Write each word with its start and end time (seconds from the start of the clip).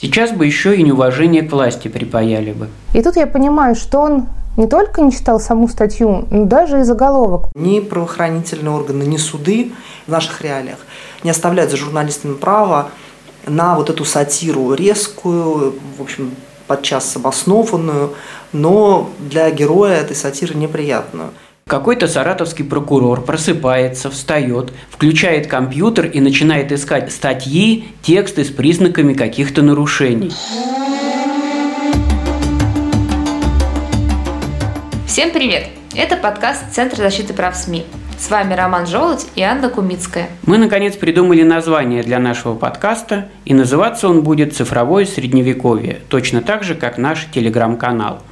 Сейчас 0.00 0.30
бы 0.30 0.46
еще 0.46 0.76
и 0.76 0.84
неуважение 0.84 1.42
к 1.42 1.50
власти 1.50 1.88
припаяли 1.88 2.52
бы. 2.52 2.68
И 2.94 3.02
тут 3.02 3.16
я 3.16 3.26
понимаю, 3.26 3.74
что 3.74 3.98
он 3.98 4.28
не 4.56 4.68
только 4.68 5.00
не 5.00 5.10
читал 5.10 5.40
саму 5.40 5.66
статью, 5.66 6.24
но 6.30 6.44
даже 6.44 6.78
и 6.78 6.82
заголовок. 6.84 7.48
Ни 7.56 7.80
правоохранительные 7.80 8.70
органы, 8.70 9.02
ни 9.02 9.16
суды 9.16 9.72
в 10.06 10.10
наших 10.12 10.40
реалиях 10.42 10.78
не 11.24 11.30
оставляют 11.30 11.72
за 11.72 11.76
журналистами 11.76 12.34
права 12.34 12.90
на 13.48 13.74
вот 13.74 13.90
эту 13.90 14.04
сатиру 14.04 14.72
резкую, 14.72 15.74
в 15.98 16.00
общем, 16.00 16.30
подчас 16.68 17.16
обоснованную, 17.16 18.12
но 18.52 19.10
для 19.18 19.50
героя 19.50 19.96
этой 19.96 20.14
сатиры 20.14 20.54
неприятную. 20.54 21.30
Какой-то 21.68 22.08
саратовский 22.08 22.64
прокурор 22.64 23.20
просыпается, 23.20 24.08
встает, 24.08 24.72
включает 24.88 25.48
компьютер 25.48 26.06
и 26.06 26.18
начинает 26.18 26.72
искать 26.72 27.12
статьи, 27.12 27.88
тексты 28.00 28.46
с 28.46 28.48
признаками 28.48 29.12
каких-то 29.12 29.60
нарушений. 29.60 30.32
Всем 35.06 35.30
привет! 35.30 35.68
Это 35.94 36.16
подкаст 36.16 36.72
Центра 36.72 37.02
защиты 37.02 37.34
прав 37.34 37.54
СМИ. 37.54 37.84
С 38.18 38.30
вами 38.30 38.54
Роман 38.54 38.86
Желудь 38.86 39.26
и 39.34 39.42
Анна 39.42 39.68
Кумицкая. 39.68 40.30
Мы, 40.46 40.56
наконец, 40.56 40.96
придумали 40.96 41.42
название 41.42 42.02
для 42.02 42.18
нашего 42.18 42.54
подкаста, 42.54 43.28
и 43.44 43.52
называться 43.52 44.08
он 44.08 44.22
будет 44.22 44.56
«Цифровое 44.56 45.04
средневековье», 45.04 46.00
точно 46.08 46.40
так 46.40 46.64
же, 46.64 46.74
как 46.74 46.96
наш 46.96 47.26
телеграм-канал. 47.30 48.22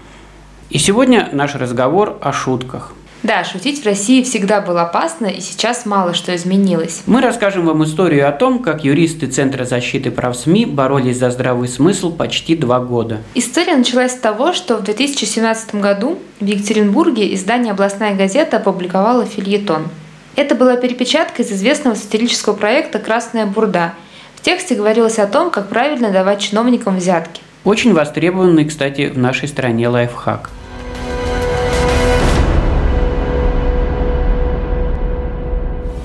И 0.71 0.79
сегодня 0.79 1.29
наш 1.33 1.55
разговор 1.55 2.17
о 2.23 2.33
шутках– 2.33 2.95
да, 3.27 3.45
шутить 3.45 3.83
в 3.83 3.85
России 3.85 4.23
всегда 4.23 4.61
было 4.61 4.83
опасно, 4.83 5.27
и 5.27 5.41
сейчас 5.41 5.85
мало 5.85 6.15
что 6.15 6.35
изменилось. 6.35 7.03
Мы 7.07 7.21
расскажем 7.21 7.67
вам 7.67 7.85
историю 7.85 8.29
о 8.29 8.33
том, 8.33 8.61
как 8.61 8.85
юристы 8.85 9.27
Центра 9.27 9.65
защиты 9.65 10.11
прав 10.11 10.37
СМИ 10.37 10.67
боролись 10.67 11.19
за 11.19 11.31
здравый 11.31 11.69
смысл 11.69 12.13
почти 12.13 12.57
два 12.57 12.81
года. 12.81 13.19
История 13.35 13.77
началась 13.77 14.13
с 14.13 14.17
того, 14.17 14.53
что 14.53 14.77
в 14.77 14.85
2017 14.85 15.75
году 15.75 16.19
в 16.41 16.45
Екатеринбурге 16.45 17.35
издание 17.35 17.73
«Областная 17.73 18.15
газета» 18.15 18.59
опубликовало 18.59 19.27
фильетон. 19.27 19.89
Это 20.37 20.55
была 20.55 20.77
перепечатка 20.77 21.43
из 21.43 21.51
известного 21.51 21.95
сатирического 21.97 22.55
проекта 22.55 22.99
«Красная 22.99 23.47
бурда». 23.47 23.95
В 24.37 24.43
тексте 24.43 24.75
говорилось 24.75 25.19
о 25.19 25.27
том, 25.27 25.51
как 25.51 25.69
правильно 25.69 26.11
давать 26.11 26.41
чиновникам 26.41 26.99
взятки. 26.99 27.43
Очень 27.65 27.95
востребованный, 27.95 28.65
кстати, 28.65 29.11
в 29.13 29.19
нашей 29.19 29.49
стране 29.49 29.89
лайфхак– 29.89 30.51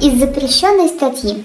Из 0.01 0.19
запрещенной 0.19 0.87
статьи. 0.87 1.43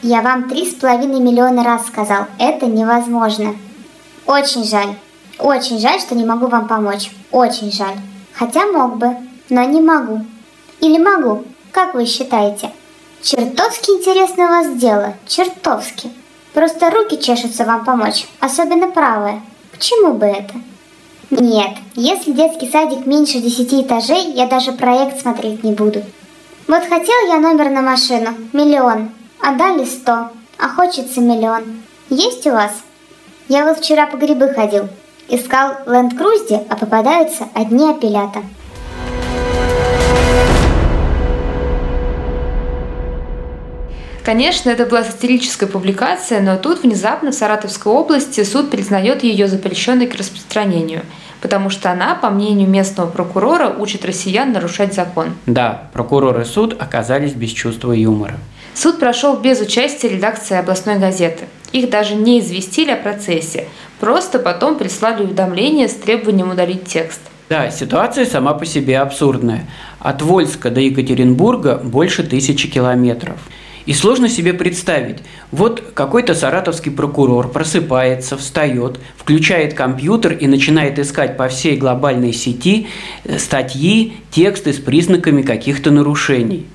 Я 0.00 0.22
вам 0.22 0.48
три 0.48 0.64
с 0.64 0.72
половиной 0.72 1.20
миллиона 1.20 1.62
раз 1.62 1.86
сказал, 1.86 2.24
это 2.38 2.64
невозможно. 2.64 3.54
Очень 4.24 4.64
жаль. 4.64 4.94
Очень 5.38 5.78
жаль, 5.78 6.00
что 6.00 6.14
не 6.14 6.24
могу 6.24 6.46
вам 6.46 6.66
помочь. 6.66 7.10
Очень 7.30 7.70
жаль. 7.70 7.96
Хотя 8.32 8.66
мог 8.72 8.96
бы, 8.96 9.14
но 9.50 9.64
не 9.64 9.82
могу. 9.82 10.24
Или 10.80 10.96
могу, 10.96 11.44
как 11.72 11.92
вы 11.92 12.06
считаете? 12.06 12.72
Чертовски 13.20 13.90
интересное 13.90 14.46
у 14.46 14.48
вас 14.48 14.74
дело, 14.78 15.12
чертовски. 15.26 16.08
Просто 16.54 16.88
руки 16.88 17.20
чешутся 17.20 17.66
вам 17.66 17.84
помочь, 17.84 18.26
особенно 18.40 18.90
правая. 18.90 19.42
К 19.72 19.78
чему 19.78 20.14
бы 20.14 20.24
это? 20.24 20.54
Нет, 21.28 21.76
если 21.96 22.32
детский 22.32 22.70
садик 22.70 23.04
меньше 23.04 23.40
десяти 23.40 23.82
этажей, 23.82 24.32
я 24.32 24.46
даже 24.46 24.72
проект 24.72 25.20
смотреть 25.20 25.62
не 25.62 25.72
буду. 25.72 26.02
Вот 26.68 26.84
хотел 26.84 27.26
я 27.26 27.40
номер 27.40 27.70
на 27.70 27.82
машину, 27.82 28.30
миллион, 28.52 29.10
а 29.40 29.54
дали 29.54 29.84
сто, 29.84 30.30
а 30.58 30.68
хочется 30.68 31.20
миллион. 31.20 31.82
Есть 32.08 32.46
у 32.46 32.52
вас? 32.52 32.70
Я 33.48 33.64
вот 33.64 33.78
вчера 33.78 34.06
по 34.06 34.16
грибы 34.16 34.48
ходил, 34.48 34.88
искал 35.28 35.78
ленд 35.86 36.16
Крузди, 36.16 36.60
а 36.68 36.76
попадаются 36.76 37.48
одни 37.52 37.90
апеллята. 37.90 38.42
Конечно, 44.24 44.70
это 44.70 44.86
была 44.86 45.02
сатирическая 45.02 45.68
публикация, 45.68 46.40
но 46.40 46.56
тут 46.56 46.84
внезапно 46.84 47.32
в 47.32 47.34
Саратовской 47.34 47.92
области 47.92 48.44
суд 48.44 48.70
признает 48.70 49.24
ее 49.24 49.48
запрещенной 49.48 50.06
к 50.06 50.14
распространению– 50.14 51.02
потому 51.42 51.68
что 51.68 51.90
она, 51.90 52.14
по 52.14 52.30
мнению 52.30 52.68
местного 52.68 53.10
прокурора, 53.10 53.68
учит 53.68 54.06
россиян 54.06 54.52
нарушать 54.52 54.94
закон. 54.94 55.34
Да, 55.46 55.88
прокурор 55.92 56.40
и 56.40 56.44
суд 56.44 56.74
оказались 56.80 57.32
без 57.32 57.50
чувства 57.50 57.92
юмора. 57.92 58.36
Суд 58.74 58.98
прошел 58.98 59.36
без 59.36 59.60
участия 59.60 60.08
редакции 60.08 60.56
областной 60.56 60.98
газеты. 60.98 61.44
Их 61.72 61.90
даже 61.90 62.14
не 62.14 62.40
известили 62.40 62.92
о 62.92 62.96
процессе, 62.96 63.66
просто 64.00 64.38
потом 64.38 64.78
прислали 64.78 65.24
уведомление 65.24 65.88
с 65.88 65.94
требованием 65.94 66.50
удалить 66.50 66.86
текст. 66.86 67.20
Да, 67.50 67.70
ситуация 67.70 68.24
сама 68.24 68.54
по 68.54 68.64
себе 68.64 68.98
абсурдная. 68.98 69.66
От 69.98 70.22
Вольска 70.22 70.70
до 70.70 70.80
Екатеринбурга 70.80 71.76
больше 71.76 72.22
тысячи 72.22 72.70
километров– 72.70 73.36
и 73.86 73.92
сложно 73.94 74.28
себе 74.28 74.52
представить, 74.52 75.18
вот 75.50 75.82
какой-то 75.94 76.34
саратовский 76.34 76.92
прокурор 76.92 77.48
просыпается, 77.48 78.36
встает, 78.36 78.98
включает 79.16 79.74
компьютер 79.74 80.32
и 80.32 80.46
начинает 80.46 80.98
искать 80.98 81.36
по 81.36 81.48
всей 81.48 81.76
глобальной 81.76 82.32
сети 82.32 82.86
э, 83.24 83.38
статьи, 83.38 84.14
тексты 84.30 84.72
с 84.72 84.78
признаками 84.78 85.42
каких-то 85.42 85.90
нарушений. 85.90 86.66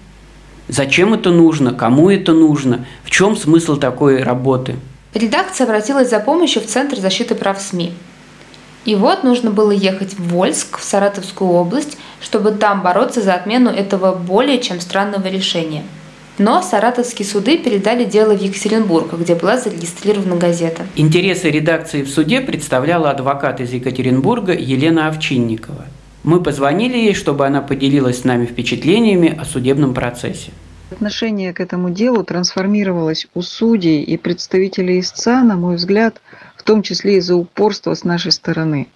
Зачем 0.68 1.14
это 1.14 1.32
нужно? 1.32 1.74
Кому 1.74 2.10
это 2.10 2.34
нужно? 2.34 2.86
В 3.04 3.10
чем 3.10 3.38
смысл 3.38 3.78
такой 3.78 4.22
работы? 4.22 4.76
Редакция 5.14 5.66
обратилась 5.66 6.10
за 6.10 6.20
помощью 6.20 6.62
в 6.62 6.66
Центр 6.66 6.98
защиты 6.98 7.36
прав 7.36 7.62
СМИ. 7.62 7.94
И 8.84 8.96
вот 8.96 9.24
нужно 9.24 9.52
было 9.52 9.72
ехать 9.72 10.14
в 10.14 10.30
Вольск, 10.30 10.78
в 10.78 10.84
Саратовскую 10.84 11.52
область, 11.52 11.98
чтобы 12.22 12.52
там 12.52 12.82
бороться 12.82 13.22
за 13.22 13.34
отмену 13.34 13.70
этого 13.70 14.14
более 14.14 14.60
чем 14.60 14.82
странного 14.82 15.28
решения– 15.28 15.84
но 16.38 16.62
саратовские 16.62 17.28
суды 17.28 17.58
передали 17.58 18.06
дело 18.06 18.36
в 18.36 18.42
Екатеринбург, 18.42 19.14
где 19.14 19.36
была 19.36 19.58
зарегистрирована 19.58 20.36
газета. 20.36 20.86
Интересы 20.96 21.50
редакции 21.50 22.04
в 22.04 22.10
суде 22.10 22.42
представляла 22.42 23.12
адвокат 23.12 23.60
из 23.60 23.72
Екатеринбурга 23.74 24.54
Елена 24.54 25.08
Овчинникова. 25.08 25.86
Мы 26.24 26.44
позвонили 26.44 26.98
ей, 26.98 27.14
чтобы 27.14 27.46
она 27.46 27.62
поделилась 27.62 28.22
с 28.22 28.24
нами 28.24 28.46
впечатлениями 28.46 29.36
о 29.40 29.46
судебном 29.46 29.94
процессе. 29.94 30.52
Отношение 30.92 31.54
к 31.54 31.60
этому 31.60 31.90
делу 31.90 32.24
трансформировалось 32.24 33.28
у 33.34 33.42
судей 33.42 34.04
и 34.04 34.18
представителей 34.18 35.00
истца, 35.00 35.44
на 35.44 35.56
мой 35.56 35.76
взгляд, 35.76 36.22
в 36.56 36.64
том 36.64 36.82
числе 36.82 37.18
из-за 37.18 37.36
упорства 37.36 37.94
с 37.94 38.04
нашей 38.04 38.32
стороны. 38.32 38.88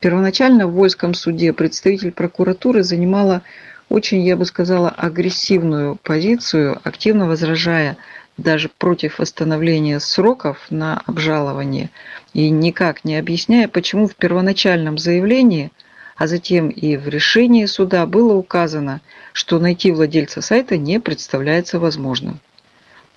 Первоначально 0.00 0.66
в 0.66 0.72
Вольском 0.72 1.14
суде 1.14 1.52
представитель 1.52 2.12
прокуратуры 2.12 2.82
занимала 2.82 3.42
очень, 3.88 4.22
я 4.22 4.36
бы 4.36 4.44
сказала, 4.44 4.88
агрессивную 4.88 5.96
позицию, 5.96 6.80
активно 6.84 7.26
возражая 7.26 7.96
даже 8.36 8.68
против 8.68 9.18
восстановления 9.18 10.00
сроков 10.00 10.58
на 10.70 11.02
обжалование 11.06 11.90
и 12.32 12.48
никак 12.48 13.04
не 13.04 13.16
объясняя, 13.16 13.68
почему 13.68 14.08
в 14.08 14.16
первоначальном 14.16 14.98
заявлении, 14.98 15.70
а 16.16 16.26
затем 16.26 16.68
и 16.68 16.96
в 16.96 17.08
решении 17.08 17.66
суда 17.66 18.06
было 18.06 18.34
указано, 18.34 19.00
что 19.32 19.58
найти 19.58 19.92
владельца 19.92 20.40
сайта 20.40 20.76
не 20.76 20.98
представляется 21.00 21.78
возможным. 21.78 22.40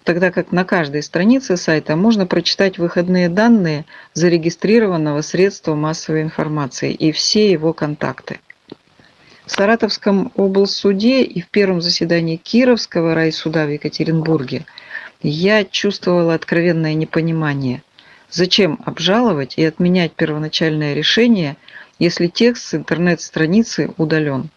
Тогда 0.04 0.32
как 0.32 0.52
на 0.52 0.66
каждой 0.66 1.02
странице 1.02 1.58
сайта 1.58 1.96
можно 1.96 2.28
прочитать 2.28 2.78
выходные 2.78 3.28
данные 3.28 3.86
зарегистрированного 4.14 5.22
средства 5.22 5.74
массовой 5.74 6.22
информации 6.22 6.94
и 6.94 7.12
все 7.12 7.52
его 7.52 7.74
контакты. 7.74 8.40
В 9.46 9.52
Саратовском 9.52 10.32
облсуде 10.36 11.22
и 11.22 11.40
в 11.40 11.50
первом 11.50 11.80
заседании 11.80 12.38
Кировского 12.38 13.14
райсуда 13.14 13.68
в 13.68 13.70
Екатеринбурге 13.70 14.66
я 15.22 15.64
чувствовала 15.64 16.34
откровенное 16.34 16.96
непонимание. 16.96 17.84
Зачем 18.32 18.80
обжаловать 18.86 19.54
и 19.58 19.64
отменять 19.64 20.14
первоначальное 20.14 20.96
решение, 20.96 21.58
если 22.00 22.26
текст 22.26 22.66
с 22.66 22.74
интернет-страницы 22.74 23.94
удален? 23.98 24.50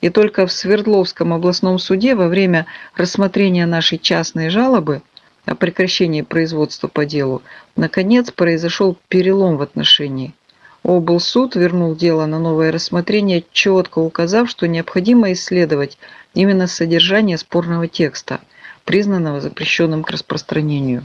И 0.00 0.10
только 0.10 0.48
в 0.48 0.52
Свердловском 0.52 1.32
областном 1.32 1.78
суде 1.78 2.16
во 2.16 2.26
время 2.26 2.66
рассмотрения 2.96 3.64
нашей 3.64 3.98
частной 3.98 4.48
жалобы 4.48 5.02
о 5.46 5.54
прекращении 5.54 6.22
производства 6.22 6.88
по 6.88 7.06
делу 7.06 7.42
наконец 7.76 8.32
произошел 8.32 8.98
перелом 9.08 9.56
в 9.56 9.62
отношении– 9.62 10.34
облсуд 10.84 11.56
вернул 11.56 11.96
дело 11.96 12.26
на 12.26 12.38
новое 12.38 12.70
рассмотрение, 12.70 13.44
четко 13.50 13.98
указав, 13.98 14.48
что 14.48 14.68
необходимо 14.68 15.32
исследовать 15.32 15.98
именно 16.34 16.68
содержание 16.68 17.38
спорного 17.38 17.88
текста, 17.88 18.40
признанного 18.84 19.40
запрещенным 19.40 20.04
к 20.04 20.10
распространению. 20.10 21.04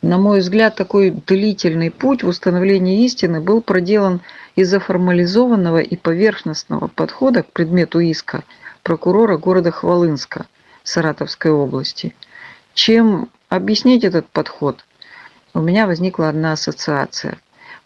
На 0.00 0.16
мой 0.16 0.40
взгляд, 0.40 0.76
такой 0.76 1.10
длительный 1.10 1.90
путь 1.90 2.22
в 2.22 2.28
установлении 2.28 3.04
истины 3.04 3.40
был 3.40 3.60
проделан 3.60 4.20
из-за 4.54 4.78
формализованного 4.78 5.78
и 5.78 5.96
поверхностного 5.96 6.86
подхода 6.86 7.42
к 7.42 7.52
предмету 7.52 7.98
иска 8.00 8.44
прокурора 8.82 9.36
города 9.36 9.72
Хвалынска 9.72 10.46
Саратовской 10.84 11.50
области. 11.50 12.14
Чем 12.74 13.28
объяснить 13.48 14.04
этот 14.04 14.28
подход? 14.28 14.84
у 15.56 15.60
меня 15.60 15.86
возникла 15.86 16.28
одна 16.28 16.52
ассоциация. 16.52 17.38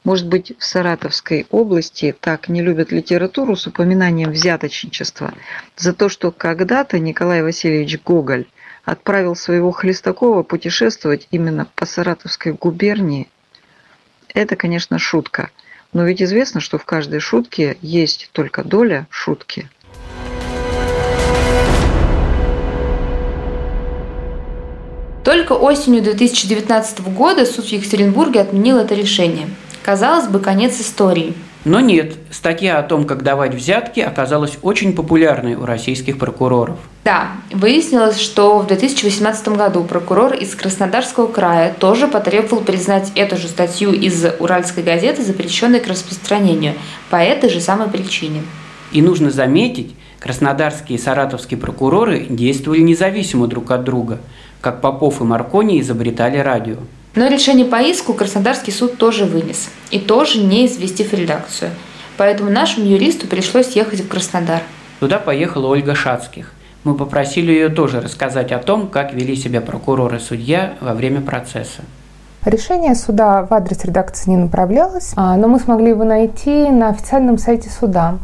Может 0.03 0.29
быть, 0.29 0.53
в 0.59 0.65
Саратовской 0.65 1.47
области 1.51 2.17
так 2.19 2.49
не 2.49 2.63
любят 2.63 2.91
литературу 2.91 3.55
с 3.55 3.67
упоминанием 3.67 4.31
взяточничества 4.31 5.35
за 5.77 5.93
то, 5.93 6.09
что 6.09 6.31
когда-то 6.31 6.99
Николай 6.99 7.43
Васильевич 7.43 8.01
Гоголь 8.03 8.47
отправил 8.85 9.37
своего 9.37 9.73
Хлестакова 9.73 10.43
путешествовать 10.43 11.29
именно 11.31 11.69
по 11.75 11.85
Саратовской 11.85 12.53
губернии. 12.53 13.29
Это, 14.33 14.57
конечно, 14.57 14.99
шутка. 14.99 15.51
Но 15.93 16.05
ведь 16.05 16.23
известно, 16.23 16.61
что 16.61 16.79
в 16.79 16.87
каждой 16.87 17.21
шутке 17.21 17.77
есть 17.83 18.31
только 18.33 18.65
доля 18.65 19.07
шутки. 19.11 19.69
Только 25.25 25.53
осенью 25.53 26.03
2019 26.03 27.01
года 27.13 27.45
суд 27.45 27.67
в 27.67 27.69
Екатеринбурге 27.69 28.41
отменил 28.41 28.79
это 28.79 28.95
решение. 28.95 29.49
Казалось 29.91 30.29
бы, 30.29 30.39
конец 30.39 30.81
истории. 30.81 31.35
Но 31.65 31.81
нет, 31.81 32.15
статья 32.31 32.79
о 32.79 32.85
том, 32.85 33.05
как 33.05 33.25
давать 33.25 33.55
взятки, 33.55 33.99
оказалась 33.99 34.57
очень 34.63 34.95
популярной 34.95 35.57
у 35.57 35.67
российских 35.67 36.17
прокуроров. 36.17 36.77
Да, 37.05 37.33
выяснилось, 37.51 38.21
что 38.21 38.61
в 38.61 38.69
2018 38.69 39.49
году 39.49 39.83
прокурор 39.83 40.35
из 40.35 40.55
Краснодарского 40.55 41.27
края 41.27 41.75
тоже 41.77 42.07
потребовал 42.07 42.63
признать 42.63 43.11
эту 43.17 43.37
же 43.37 43.49
статью 43.49 43.91
из 43.91 44.25
Уральской 44.39 44.85
газеты 44.85 45.25
запрещенной 45.25 45.81
к 45.81 45.89
распространению 45.89 46.75
по 47.11 47.17
этой 47.17 47.51
же 47.51 47.61
самой 47.61 47.89
причине. 47.89 48.45
И 48.93 49.03
нужно 49.03 49.33
заметить, 49.33 49.97
краснодарские 50.21 51.01
и 51.01 51.03
саратовские 51.03 51.59
прокуроры 51.59 52.27
действовали 52.29 52.81
независимо 52.81 53.49
друг 53.49 53.73
от 53.73 53.83
друга– 53.83 54.21
как 54.61 54.81
Попов 54.81 55.21
и 55.21 55.25
Маркони 55.25 55.81
изобретали 55.81 56.39
радио. 56.39 56.77
Но 57.21 57.27
решение 57.27 57.67
по 57.67 57.83
иску 57.83 58.15
Краснодарский 58.15 58.73
суд 58.73 58.97
тоже 58.97 59.27
вынес, 59.27 59.69
и 59.91 59.99
тоже 59.99 60.41
не 60.41 60.65
известив 60.65 61.13
редакцию. 61.13 61.71
Поэтому 62.17 62.51
нашему 62.51 62.87
юристу 62.87 63.27
пришлось 63.27 63.77
ехать 63.77 64.01
в 64.01 64.09
Краснодар. 64.09 64.63
Туда 65.01 65.19
поехала 65.19 65.67
Ольга 65.67 65.95
Шацких. 65.95 66.55
Мы 66.83 66.95
попросили 66.95 67.53
ее 67.53 67.69
тоже 67.69 68.01
рассказать 68.01 68.53
о 68.53 68.59
том, 68.59 68.89
как 68.89 69.13
вели 69.13 69.37
себя 69.37 69.61
прокурор 69.61 70.15
и 70.15 70.19
судья 70.19 70.77
во 70.81 70.95
время 70.95 71.21
процесса. 71.21 71.83
Решение 72.47 72.95
суда 72.95 73.43
в 73.43 73.53
адрес 73.53 73.85
редакции 73.85 74.31
не 74.31 74.39
направлялось, 74.39 75.13
а, 75.15 75.37
но 75.37 75.47
мы 75.47 75.61
смогли 75.61 75.91
его 75.91 76.05
найти 76.05 76.71
на 76.71 76.89
официальном 76.89 77.37
сайте 77.37 77.69
суда. 77.69 78.15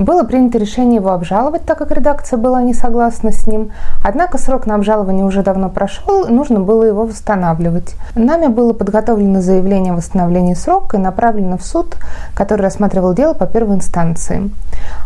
Было 0.00 0.24
принято 0.24 0.56
решение 0.56 0.96
его 0.96 1.10
обжаловать, 1.10 1.66
так 1.66 1.76
как 1.76 1.90
редакция 1.90 2.38
была 2.38 2.62
не 2.62 2.72
согласна 2.72 3.32
с 3.32 3.46
ним. 3.46 3.70
Однако 4.02 4.38
срок 4.38 4.64
на 4.64 4.76
обжалование 4.76 5.26
уже 5.26 5.42
давно 5.42 5.68
прошел, 5.68 6.24
и 6.24 6.32
нужно 6.32 6.58
было 6.58 6.84
его 6.84 7.04
восстанавливать. 7.04 7.96
Нами 8.14 8.46
было 8.46 8.72
подготовлено 8.72 9.42
заявление 9.42 9.92
о 9.92 9.96
восстановлении 9.96 10.54
срока 10.54 10.96
и 10.96 11.00
направлено 11.00 11.58
в 11.58 11.62
суд, 11.62 11.98
который 12.34 12.62
рассматривал 12.62 13.12
дело 13.12 13.34
по 13.34 13.46
первой 13.46 13.76
инстанции. 13.76 14.50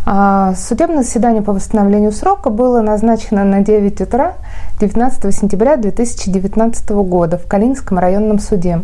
А, 0.05 0.53
судебное 0.55 1.03
заседание 1.03 1.41
по 1.41 1.51
восстановлению 1.51 2.13
срока 2.13 2.49
было 2.49 2.79
назначено 2.79 3.43
на 3.43 3.59
9 3.59 3.99
утра 3.99 4.35
19 4.79 5.35
сентября 5.35 5.75
2019 5.75 6.89
года 6.91 7.37
в 7.37 7.47
Калининском 7.47 7.99
районном 7.99 8.39
суде. 8.39 8.81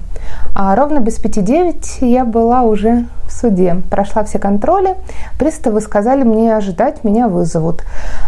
А 0.54 0.76
ровно 0.76 1.00
без 1.00 1.20
5-9 1.22 2.06
я 2.06 2.26
была 2.26 2.64
уже 2.64 3.06
в 3.26 3.32
суде. 3.32 3.82
Прошла 3.90 4.24
все 4.24 4.38
контроли. 4.38 4.96
Приставы 5.40 5.82
сказали 5.82 6.24
мне 6.24 6.56
ожидать, 6.56 7.04
меня 7.04 7.28
вызовут. 7.28 7.84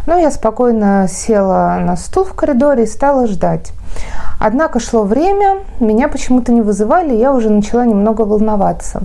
Но 0.07 0.17
я 0.17 0.31
спокойно 0.31 1.07
села 1.09 1.77
на 1.79 1.95
стул 1.97 2.23
в 2.23 2.33
коридоре 2.33 2.83
и 2.83 2.87
стала 2.87 3.27
ждать. 3.27 3.73
Однако 4.39 4.79
шло 4.79 5.03
время, 5.03 5.59
меня 5.79 6.07
почему-то 6.07 6.51
не 6.51 6.61
вызывали, 6.61 7.15
я 7.15 7.31
уже 7.31 7.49
начала 7.49 7.85
немного 7.85 8.23
волноваться. 8.23 9.03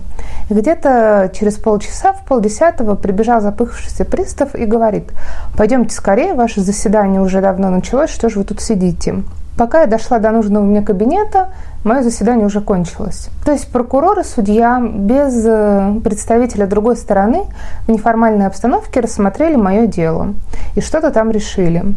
Где-то 0.50 1.30
через 1.38 1.56
полчаса, 1.56 2.12
в 2.12 2.24
полдесятого, 2.24 2.94
прибежал 2.94 3.40
запыхавшийся 3.40 4.04
пристав 4.04 4.54
и 4.54 4.64
говорит, 4.64 5.12
пойдемте 5.56 5.94
скорее, 5.94 6.34
ваше 6.34 6.62
заседание 6.62 7.20
уже 7.20 7.40
давно 7.40 7.70
началось, 7.70 8.10
что 8.10 8.30
же 8.30 8.38
вы 8.38 8.44
тут 8.46 8.60
сидите? 8.60 9.22
Пока 9.58 9.82
я 9.82 9.86
дошла 9.86 10.18
до 10.20 10.30
нужного 10.30 10.64
мне 10.64 10.82
кабинета, 10.82 11.48
мое 11.84 12.02
заседание 12.02 12.46
уже 12.46 12.60
кончилось. 12.60 13.28
То 13.44 13.52
есть 13.52 13.70
прокурор 13.70 14.18
и 14.18 14.24
судья 14.24 14.80
без 14.80 15.44
э, 15.46 16.00
представителя 16.02 16.66
другой 16.66 16.96
стороны 16.96 17.44
в 17.86 17.90
неформальной 17.90 18.46
обстановке 18.46 19.00
рассмотрели 19.00 19.56
мое 19.56 19.86
дело 19.86 20.34
и 20.74 20.80
что-то 20.80 21.10
там 21.10 21.30
решили. 21.30 21.94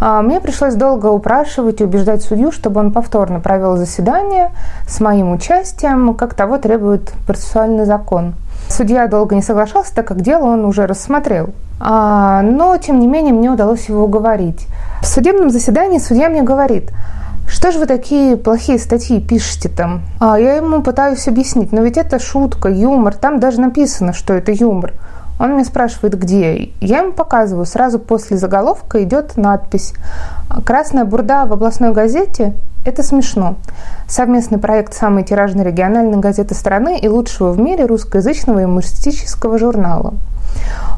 А 0.00 0.22
мне 0.22 0.40
пришлось 0.40 0.74
долго 0.74 1.06
упрашивать 1.06 1.80
и 1.80 1.84
убеждать 1.84 2.22
судью, 2.22 2.52
чтобы 2.52 2.80
он 2.80 2.92
повторно 2.92 3.40
провел 3.40 3.76
заседание 3.76 4.50
с 4.88 5.00
моим 5.00 5.32
участием, 5.32 6.14
как 6.14 6.34
того 6.34 6.58
требует 6.58 7.12
процессуальный 7.26 7.84
закон. 7.84 8.34
Судья 8.68 9.06
долго 9.06 9.34
не 9.34 9.42
соглашался, 9.42 9.94
так 9.94 10.06
как 10.06 10.20
дело 10.20 10.46
он 10.46 10.64
уже 10.64 10.86
рассмотрел. 10.86 11.50
А, 11.78 12.42
но, 12.42 12.76
тем 12.78 13.00
не 13.00 13.06
менее, 13.06 13.32
мне 13.32 13.50
удалось 13.50 13.88
его 13.88 14.04
уговорить. 14.04 14.66
В 15.02 15.06
судебном 15.06 15.50
заседании 15.50 15.98
судья 15.98 16.28
мне 16.28 16.42
говорит, 16.42 16.90
что 17.48 17.72
же 17.72 17.78
вы 17.78 17.86
такие 17.86 18.36
плохие 18.36 18.78
статьи 18.78 19.20
пишете 19.20 19.68
там? 19.68 20.02
А 20.20 20.38
я 20.38 20.56
ему 20.56 20.82
пытаюсь 20.82 21.28
объяснить, 21.28 21.72
но 21.72 21.82
ведь 21.82 21.96
это 21.96 22.18
шутка, 22.18 22.68
юмор, 22.68 23.14
там 23.14 23.40
даже 23.40 23.60
написано, 23.60 24.12
что 24.12 24.34
это 24.34 24.52
юмор. 24.52 24.92
Он 25.38 25.52
меня 25.52 25.64
спрашивает, 25.64 26.18
где. 26.18 26.70
Я 26.80 27.00
ему 27.00 27.12
показываю, 27.12 27.66
сразу 27.66 27.98
после 27.98 28.36
заголовка 28.38 29.02
идет 29.02 29.36
надпись 29.36 29.92
«Красная 30.64 31.04
бурда 31.04 31.44
в 31.44 31.52
областной 31.52 31.92
газете– 31.92 32.54
это 32.86 33.02
смешно». 33.02 33.56
Совместный 34.08 34.58
проект 34.58 34.94
самой 34.94 35.24
тиражной 35.24 35.64
региональной 35.64 36.18
газеты 36.18 36.54
страны 36.54 36.98
и 36.98 37.08
лучшего 37.08 37.52
в 37.52 37.58
мире 37.58 37.86
русскоязычного 37.86 38.60
юмористического 38.60 39.58
журнала. 39.58 40.14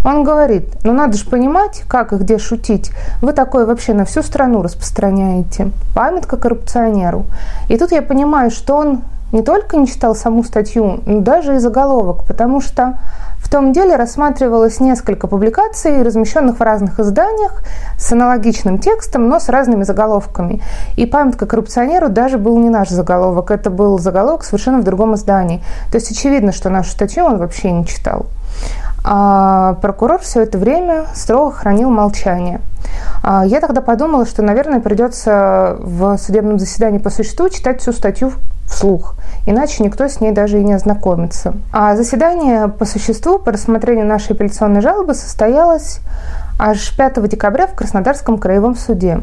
Он 0.04 0.24
говорит, 0.24 0.68
ну 0.84 0.92
надо 0.92 1.16
же 1.16 1.24
понимать, 1.24 1.82
как 1.88 2.12
и 2.12 2.16
где 2.16 2.38
шутить. 2.38 2.92
Вы 3.20 3.32
такое 3.32 3.66
вообще 3.66 3.94
на 3.94 4.04
всю 4.04 4.22
страну 4.22 4.62
распространяете. 4.62 5.70
Памятка 5.94 6.36
коррупционеру. 6.36 7.26
И 7.68 7.76
тут 7.76 7.92
я 7.92 8.02
понимаю, 8.02 8.50
что 8.50 8.76
он 8.76 9.02
не 9.32 9.42
только 9.42 9.76
не 9.76 9.86
читал 9.86 10.14
саму 10.14 10.42
статью, 10.42 11.00
но 11.04 11.20
даже 11.20 11.56
и 11.56 11.58
заголовок, 11.58 12.24
потому 12.24 12.60
что 12.60 12.98
в 13.38 13.50
том 13.50 13.72
деле 13.72 13.96
рассматривалось 13.96 14.80
несколько 14.80 15.26
публикаций, 15.26 16.02
размещенных 16.02 16.58
в 16.58 16.62
разных 16.62 16.98
изданиях, 17.00 17.62
с 17.98 18.12
аналогичным 18.12 18.78
текстом, 18.78 19.28
но 19.28 19.38
с 19.38 19.48
разными 19.48 19.84
заголовками. 19.84 20.62
И 20.96 21.06
памятка 21.06 21.46
коррупционеру 21.46 22.08
даже 22.08 22.36
был 22.36 22.58
не 22.58 22.68
наш 22.68 22.88
заголовок, 22.88 23.50
это 23.50 23.70
был 23.70 23.98
заголовок 23.98 24.44
совершенно 24.44 24.78
в 24.78 24.84
другом 24.84 25.14
издании. 25.14 25.62
То 25.90 25.96
есть 25.96 26.10
очевидно, 26.10 26.52
что 26.52 26.68
нашу 26.68 26.90
статью 26.90 27.24
он 27.24 27.38
вообще 27.38 27.70
не 27.70 27.86
читал. 27.86 28.26
А 29.04 29.74
прокурор 29.80 30.18
все 30.18 30.42
это 30.42 30.58
время 30.58 31.06
строго 31.14 31.52
хранил 31.52 31.90
молчание. 31.90 32.60
А 33.22 33.46
я 33.46 33.60
тогда 33.60 33.80
подумала, 33.80 34.26
что, 34.26 34.42
наверное, 34.42 34.80
придется 34.80 35.76
в 35.78 36.18
судебном 36.18 36.58
заседании 36.58 36.98
по 36.98 37.10
существу 37.10 37.48
читать 37.48 37.80
всю 37.80 37.92
статью 37.92 38.32
вслух, 38.68 39.14
иначе 39.46 39.82
никто 39.82 40.06
с 40.06 40.20
ней 40.20 40.32
даже 40.32 40.60
и 40.60 40.64
не 40.64 40.74
ознакомится. 40.74 41.54
А 41.72 41.96
заседание 41.96 42.68
по 42.68 42.84
существу 42.84 43.38
по 43.38 43.52
рассмотрению 43.52 44.06
нашей 44.06 44.32
апелляционной 44.32 44.80
жалобы 44.80 45.14
состоялось 45.14 46.00
аж 46.58 46.96
5 46.96 47.28
декабря 47.28 47.66
в 47.68 47.74
Краснодарском 47.74 48.36
краевом 48.36 48.74
суде. 48.74 49.20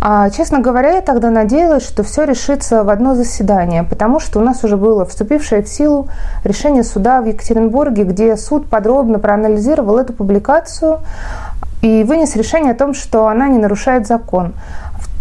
А, 0.00 0.28
честно 0.30 0.58
говоря, 0.58 0.96
я 0.96 1.00
тогда 1.00 1.30
надеялась, 1.30 1.84
что 1.84 2.02
все 2.02 2.24
решится 2.24 2.82
в 2.82 2.90
одно 2.90 3.14
заседание, 3.14 3.84
потому 3.84 4.18
что 4.18 4.40
у 4.40 4.42
нас 4.42 4.64
уже 4.64 4.76
было 4.76 5.06
вступившее 5.06 5.62
в 5.62 5.68
силу 5.68 6.08
решение 6.42 6.82
суда 6.82 7.20
в 7.22 7.26
Екатеринбурге, 7.26 8.04
где 8.04 8.36
суд 8.36 8.68
подробно 8.68 9.18
проанализировал 9.18 9.98
эту 9.98 10.12
публикацию 10.12 10.98
и 11.80 12.02
вынес 12.02 12.34
решение 12.34 12.72
о 12.72 12.76
том, 12.76 12.92
что 12.92 13.28
она 13.28 13.46
не 13.48 13.58
нарушает 13.58 14.06
закон 14.06 14.54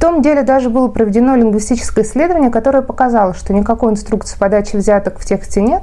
том 0.03 0.21
деле 0.21 0.43
даже 0.43 0.69
было 0.69 0.89
проведено 0.89 1.33
лингвистическое 1.33 2.03
исследование, 2.03 2.51
которое 2.51 2.81
показало, 2.81 3.33
что 3.33 3.53
никакой 3.53 3.93
инструкции 3.93 4.37
подачи 4.37 4.75
взяток 4.75 5.17
в 5.17 5.23
тексте 5.23 5.61
нет, 5.61 5.81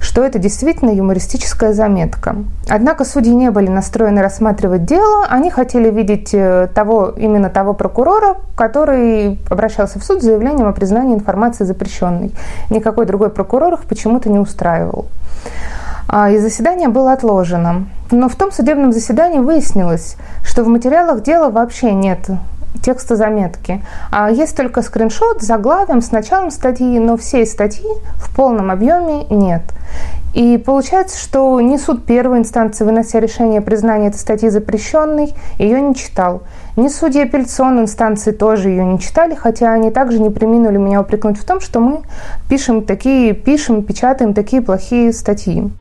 что 0.00 0.24
это 0.24 0.38
действительно 0.38 0.88
юмористическая 0.88 1.74
заметка. 1.74 2.36
Однако 2.70 3.04
судьи 3.04 3.34
не 3.34 3.50
были 3.50 3.68
настроены 3.68 4.22
рассматривать 4.22 4.86
дело, 4.86 5.26
они 5.28 5.50
хотели 5.50 5.90
видеть 5.90 6.32
э, 6.32 6.70
того, 6.74 7.12
именно 7.14 7.50
того 7.50 7.74
прокурора, 7.74 8.36
который 8.56 9.38
обращался 9.50 9.98
в 9.98 10.02
суд 10.02 10.22
с 10.22 10.24
заявлением 10.24 10.68
о 10.68 10.72
признании 10.72 11.14
информации 11.14 11.64
запрещенной. 11.64 12.32
Никакой 12.70 13.04
другой 13.04 13.28
прокурор 13.28 13.74
их 13.74 13.84
почему-то 13.84 14.30
не 14.30 14.38
устраивал. 14.38 15.08
А, 16.08 16.30
и 16.30 16.38
заседание 16.38 16.88
было 16.88 17.12
отложено. 17.12 17.84
Но 18.10 18.30
в 18.30 18.34
том 18.34 18.50
судебном 18.50 18.94
заседании 18.94 19.40
выяснилось, 19.40 20.16
что 20.42 20.64
в 20.64 20.68
материалах 20.68 21.22
дела 21.22 21.50
вообще 21.50 21.92
нет 21.92 22.30
текста 22.82 23.16
заметки. 23.16 23.82
А 24.10 24.30
есть 24.30 24.56
только 24.56 24.82
скриншот 24.82 25.42
с 25.42 25.46
заглавием, 25.46 26.00
с 26.00 26.12
началом 26.12 26.50
статьи, 26.50 26.98
но 26.98 27.16
всей 27.16 27.46
статьи 27.46 27.88
в 28.16 28.34
полном 28.34 28.70
объеме 28.70 29.24
нет. 29.30 29.62
И 30.34 30.58
получается, 30.58 31.18
что 31.18 31.60
не 31.60 31.78
суд 31.78 32.04
первой 32.04 32.38
инстанции, 32.38 32.84
вынося 32.84 33.18
решение 33.18 33.60
о 33.60 33.98
этой 34.06 34.18
статьи 34.18 34.48
запрещенной, 34.50 35.34
ее 35.58 35.80
не 35.80 35.94
читал. 35.94 36.42
Не 36.76 36.88
судьи 36.90 37.22
апелляционной 37.22 37.82
инстанции 37.82 38.30
тоже 38.30 38.68
ее 38.68 38.84
не 38.84 39.00
читали, 39.00 39.34
хотя 39.34 39.72
они 39.72 39.90
также 39.90 40.20
не 40.20 40.30
приминули 40.30 40.76
меня 40.76 41.00
упрекнуть 41.00 41.38
в 41.38 41.44
том, 41.44 41.60
что 41.60 41.80
мы 41.80 42.02
пишем 42.48 42.84
такие, 42.84 43.32
пишем, 43.32 43.82
печатаем 43.82 44.34
такие 44.34 44.62
плохие 44.62 45.12
статьи. 45.12 45.72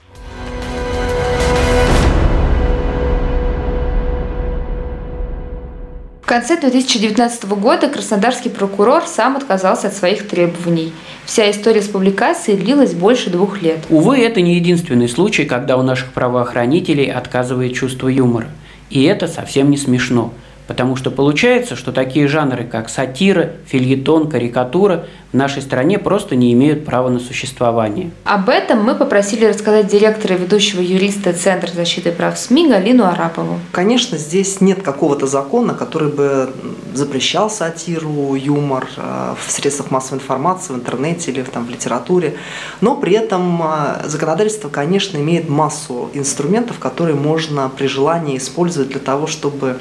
В 6.27 6.29
конце 6.29 6.60
2019 6.60 7.46
года 7.51 7.88
краснодарский 7.88 8.50
прокурор 8.50 9.03
сам 9.07 9.38
отказался 9.38 9.88
от 9.88 9.93
своих 9.93 10.27
требований. 10.27 10.91
Вся 11.24 11.50
история 11.50 11.81
с 11.81 11.88
публикацией 11.88 12.60
длилась 12.60 12.93
больше 12.93 13.29
двух 13.29 13.62
лет. 13.62 13.77
Увы, 13.89 14.17
это 14.17 14.41
не 14.41 14.55
единственный 14.55 15.07
случай, 15.07 15.46
когда 15.46 15.77
у 15.77 15.84
наших 15.84 16.12
правоохранителей 16.12 17.10
отказывает 17.10 17.75
чувство 17.75 18.10
юмора. 18.10 18.50
И 18.89 19.03
это 19.03 19.29
совсем 19.29 19.72
не 19.72 19.77
смешно– 19.77 20.34
Потому 20.67 20.97
что 20.97 21.12
получается, 21.12 21.75
что 21.75 21.91
такие 21.91 22.27
жанры, 22.27 22.65
как 22.65 22.89
сатира, 22.89 23.53
фильетон, 23.65 24.29
карикатура 24.29 25.05
в 25.31 25.33
нашей 25.33 25.62
стране 25.62 25.97
просто 25.97 26.36
не 26.36 26.53
имеют 26.53 26.86
права 26.86 27.09
на 27.09 27.19
существование. 27.19 28.12
Об 28.25 28.50
этом 28.50 28.83
мы 28.83 28.95
попросили 28.95 29.45
рассказать 29.45 29.88
директора 29.88 30.36
и 30.36 30.38
ведущего 30.38 30.81
юриста 30.81 31.33
Центра 31.33 31.71
защиты 31.71 32.12
прав 32.12 32.38
СМИ 32.38 32.69
Галину 32.69 33.05
Арапову. 33.05 33.59
Конечно, 33.71 34.17
здесь 34.17 34.62
нет 34.62 34.81
какого-то 34.81 35.27
закона, 35.27 35.74
который 35.74 36.12
бы 36.12 36.53
запрещал 36.93 37.50
сатиру, 37.50 38.36
юмор 38.36 38.88
э, 38.97 39.36
в 39.45 39.51
средствах 39.51 39.91
массовой 39.91 40.19
информации, 40.19 40.74
в 40.74 40.77
интернете 40.77 41.31
или 41.31 41.41
там, 41.43 41.65
в 41.65 41.69
литературе. 41.69 42.36
Но 42.81 42.95
при 42.95 43.13
этом 43.13 43.62
э, 43.62 44.07
законодательство, 44.07 44.69
конечно, 44.69 45.17
имеет 45.17 45.50
массу 45.50 46.09
инструментов, 46.13 46.79
которые 46.79 47.15
можно 47.15 47.69
при 47.69 47.88
желании 47.88 48.38
использовать 48.38 48.89
для 48.89 49.00
того, 49.00 49.27
чтобы 49.27 49.79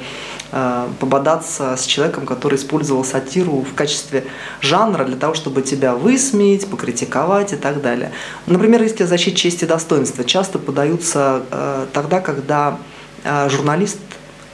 пободаться 0.99 1.75
с 1.75 1.85
человеком, 1.85 2.25
который 2.25 2.55
использовал 2.55 3.03
сатиру 3.03 3.65
в 3.69 3.73
качестве 3.73 4.25
жанра 4.61 5.03
для 5.03 5.17
того, 5.17 5.33
чтобы 5.33 5.61
тебя 5.61 5.93
высмеять, 5.93 6.67
покритиковать 6.67 7.53
и 7.53 7.57
так 7.57 7.81
далее. 7.81 8.11
Например, 8.45 8.81
иски 8.81 9.03
о 9.03 9.07
защите 9.07 9.35
чести 9.35 9.65
и 9.65 9.67
достоинства 9.67 10.23
часто 10.23 10.57
подаются 10.57 11.43
э, 11.51 11.87
тогда, 11.91 12.21
когда 12.21 12.77
э, 13.23 13.49
журналист 13.49 13.99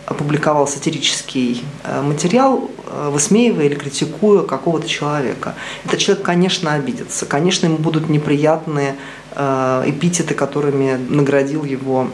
опубликовал 0.06 0.68
сатирический 0.68 1.64
материал, 2.04 2.70
высмеивая 3.08 3.66
или 3.68 3.76
критикуя 3.76 4.44
какого-то 4.44 4.88
человека. 4.88 5.56
Этот 5.86 6.00
человек, 6.00 6.26
конечно, 6.26 6.74
обидится. 6.74 7.26
Конечно, 7.26 7.68
ему 7.68 7.78
будут 7.78 8.10
неприятные 8.10 8.96
эпитеты, 9.32 10.34
которыми 10.34 10.98
наградил 11.10 11.64
его 11.64 12.10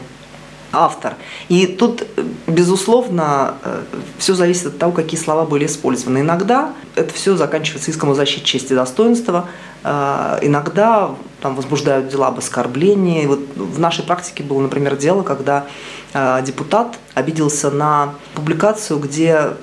автор. 0.72 1.14
И 1.48 1.66
тут, 1.66 2.04
безусловно, 2.46 3.54
э, 3.64 3.82
все 4.18 4.34
зависит 4.34 4.66
от 4.66 4.78
того, 4.78 4.92
какие 4.92 5.18
слова 5.18 5.44
были 5.44 5.66
использованы. 5.66 6.18
Иногда 6.18 6.72
это 6.94 7.12
все 7.14 7.36
заканчивается 7.36 7.90
иском 7.90 8.10
о 8.10 8.14
защите 8.14 8.44
чести 8.44 8.72
и 8.72 8.76
достоинства, 8.76 9.48
э, 9.82 10.38
иногда 10.42 11.10
там 11.40 11.54
возбуждают 11.54 12.08
дела 12.08 12.28
об 12.28 12.38
оскорблении. 12.38 13.26
Вот 13.26 13.40
в 13.56 13.78
нашей 13.78 14.04
практике 14.04 14.42
было, 14.42 14.60
например, 14.60 14.96
дело, 14.96 15.22
когда 15.22 15.66
э, 16.12 16.42
депутат 16.44 16.98
обиделся 17.14 17.70
на 17.70 18.14
публикацию, 18.34 18.98
где 18.98 19.54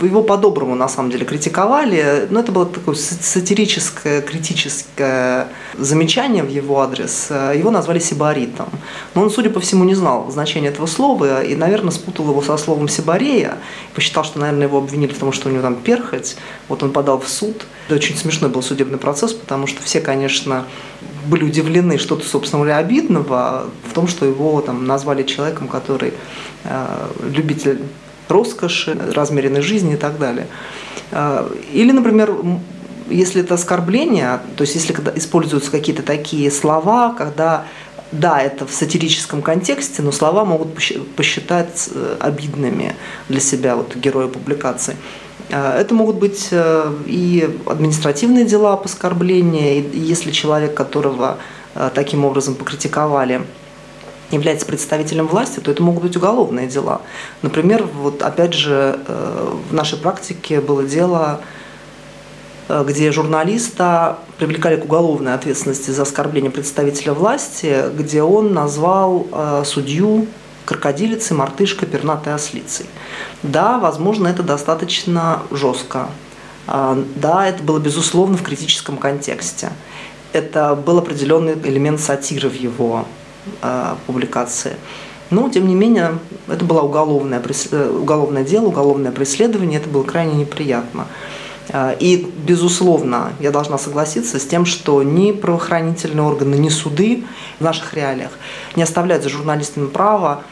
его 0.00 0.22
по-доброму 0.22 0.74
на 0.74 0.88
самом 0.88 1.10
деле 1.10 1.24
критиковали, 1.24 2.26
но 2.30 2.40
это 2.40 2.52
было 2.52 2.66
такое 2.66 2.94
сатирическое, 2.94 4.20
критическое 4.20 5.48
замечание 5.78 6.42
в 6.42 6.48
его 6.48 6.80
адрес. 6.80 7.30
Его 7.30 7.70
назвали 7.70 7.98
сибаритом. 7.98 8.68
Но 9.14 9.22
он, 9.22 9.30
судя 9.30 9.50
по 9.50 9.60
всему, 9.60 9.84
не 9.84 9.94
знал 9.94 10.30
значения 10.30 10.68
этого 10.68 10.86
слова 10.86 11.42
и, 11.42 11.54
наверное, 11.54 11.92
спутал 11.92 12.28
его 12.28 12.42
со 12.42 12.56
словом 12.56 12.88
сибарея. 12.88 13.58
Посчитал, 13.94 14.24
что, 14.24 14.38
наверное, 14.38 14.66
его 14.66 14.78
обвинили 14.78 15.12
в 15.12 15.18
том, 15.18 15.32
что 15.32 15.48
у 15.48 15.52
него 15.52 15.62
там 15.62 15.76
перхоть. 15.76 16.36
Вот 16.68 16.82
он 16.82 16.92
подал 16.92 17.20
в 17.20 17.28
суд. 17.28 17.64
Это 17.86 17.96
очень 17.96 18.16
смешной 18.16 18.50
был 18.50 18.62
судебный 18.62 18.98
процесс, 18.98 19.32
потому 19.32 19.66
что 19.66 19.82
все, 19.82 20.00
конечно, 20.00 20.66
были 21.26 21.44
удивлены, 21.44 21.98
что-то, 21.98 22.26
собственно 22.26 22.62
говоря, 22.62 22.78
обидного 22.78 23.66
в 23.88 23.94
том, 23.94 24.08
что 24.08 24.26
его 24.26 24.60
там 24.60 24.86
назвали 24.86 25.22
человеком, 25.24 25.68
который 25.68 26.12
э, 26.64 27.08
любитель 27.34 27.80
роскоши, 28.28 28.98
размеренной 29.12 29.60
жизни 29.60 29.94
и 29.94 29.96
так 29.96 30.18
далее. 30.18 30.46
Э, 31.10 31.48
или, 31.72 31.92
например, 31.92 32.34
если 33.08 33.42
это 33.42 33.54
оскорбление, 33.54 34.40
то 34.56 34.62
есть 34.62 34.74
если 34.74 34.92
когда 34.92 35.12
используются 35.14 35.70
какие-то 35.70 36.02
такие 36.02 36.50
слова, 36.50 37.14
когда 37.16 37.66
да, 38.12 38.40
это 38.40 38.66
в 38.66 38.72
сатирическом 38.72 39.40
контексте, 39.40 40.02
но 40.02 40.12
слова 40.12 40.44
могут 40.44 40.74
посчитать 41.16 41.88
э, 41.94 42.16
обидными 42.20 42.94
для 43.28 43.40
себя 43.40 43.74
вот, 43.74 43.96
героя 43.96 44.28
публикации. 44.28 44.96
Э, 45.52 45.78
это 45.78 45.94
могут 45.94 46.16
быть 46.16 46.48
э, 46.50 46.92
и 47.06 47.58
административные 47.66 48.44
дела 48.44 48.72
об 48.72 48.84
оскорблении, 48.84 49.88
если 49.92 50.32
человек, 50.32 50.74
которого 50.74 51.38
э, 51.74 51.90
таким 51.94 52.24
образом 52.24 52.54
покритиковали, 52.54 53.42
является 54.30 54.64
представителем 54.64 55.26
власти, 55.26 55.60
то 55.60 55.70
это 55.70 55.82
могут 55.82 56.04
быть 56.04 56.16
уголовные 56.16 56.66
дела. 56.66 57.02
Например, 57.42 57.84
вот 57.84 58.22
опять 58.22 58.54
же 58.54 58.98
в 59.68 59.74
нашей 59.74 59.98
практике 59.98 60.62
было 60.62 60.84
дело, 60.84 61.42
где 62.70 63.12
журналиста 63.12 64.20
привлекали 64.38 64.76
к 64.76 64.86
уголовной 64.86 65.34
ответственности 65.34 65.90
за 65.90 66.00
оскорбление 66.00 66.50
представителя 66.50 67.12
власти, 67.12 67.90
где 67.94 68.22
он 68.22 68.54
назвал 68.54 69.26
судью 69.66 70.26
крокодилицей, 70.64 71.36
мартышкой, 71.36 71.88
пернатой 71.88 72.34
ослицей. 72.34 72.86
Да, 73.42 73.78
возможно, 73.78 74.28
это 74.28 74.42
достаточно 74.42 75.42
жестко. 75.50 76.08
А, 76.66 77.02
да, 77.16 77.46
это 77.46 77.62
было, 77.62 77.78
безусловно, 77.78 78.36
в 78.36 78.42
критическом 78.42 78.96
контексте. 78.96 79.70
Это 80.32 80.74
был 80.74 80.98
определенный 80.98 81.54
элемент 81.54 82.00
сатиры 82.00 82.48
в 82.48 82.54
его 82.54 83.06
э, 83.60 83.94
публикации. 84.06 84.76
Но, 85.30 85.48
тем 85.48 85.66
не 85.66 85.74
менее, 85.74 86.18
это 86.46 86.64
было 86.64 86.82
уголовное, 86.82 87.42
э, 87.70 87.88
уголовное 87.88 88.44
дело, 88.44 88.66
уголовное 88.66 89.12
преследование, 89.12 89.80
это 89.80 89.88
было 89.88 90.04
крайне 90.04 90.34
неприятно. 90.34 91.06
А, 91.70 91.94
и, 91.98 92.26
безусловно, 92.46 93.32
я 93.40 93.50
должна 93.50 93.78
согласиться 93.78 94.38
с 94.38 94.46
тем, 94.46 94.64
что 94.64 95.02
ни 95.02 95.32
правоохранительные 95.32 96.24
органы, 96.24 96.56
ни 96.56 96.68
суды 96.68 97.24
в 97.58 97.64
наших 97.64 97.94
реалиях 97.94 98.30
не 98.76 98.82
оставляют 98.82 99.22
за 99.22 99.28
журналистами 99.28 99.86
право 99.86 100.42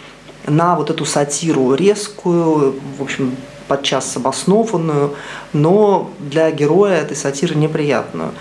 на 0.47 0.77
вот 0.77 0.91
эту 0.91 1.05
сатиру 1.05 1.75
резкую, 1.75 2.75
в 2.99 3.03
общем, 3.03 3.37
подчас 3.69 4.17
обоснованную, 4.17 5.15
но 5.53 6.11
для 6.19 6.51
героя 6.51 6.99
этой 6.99 7.17
сатиры 7.17 7.55
неприятную. 7.55 8.33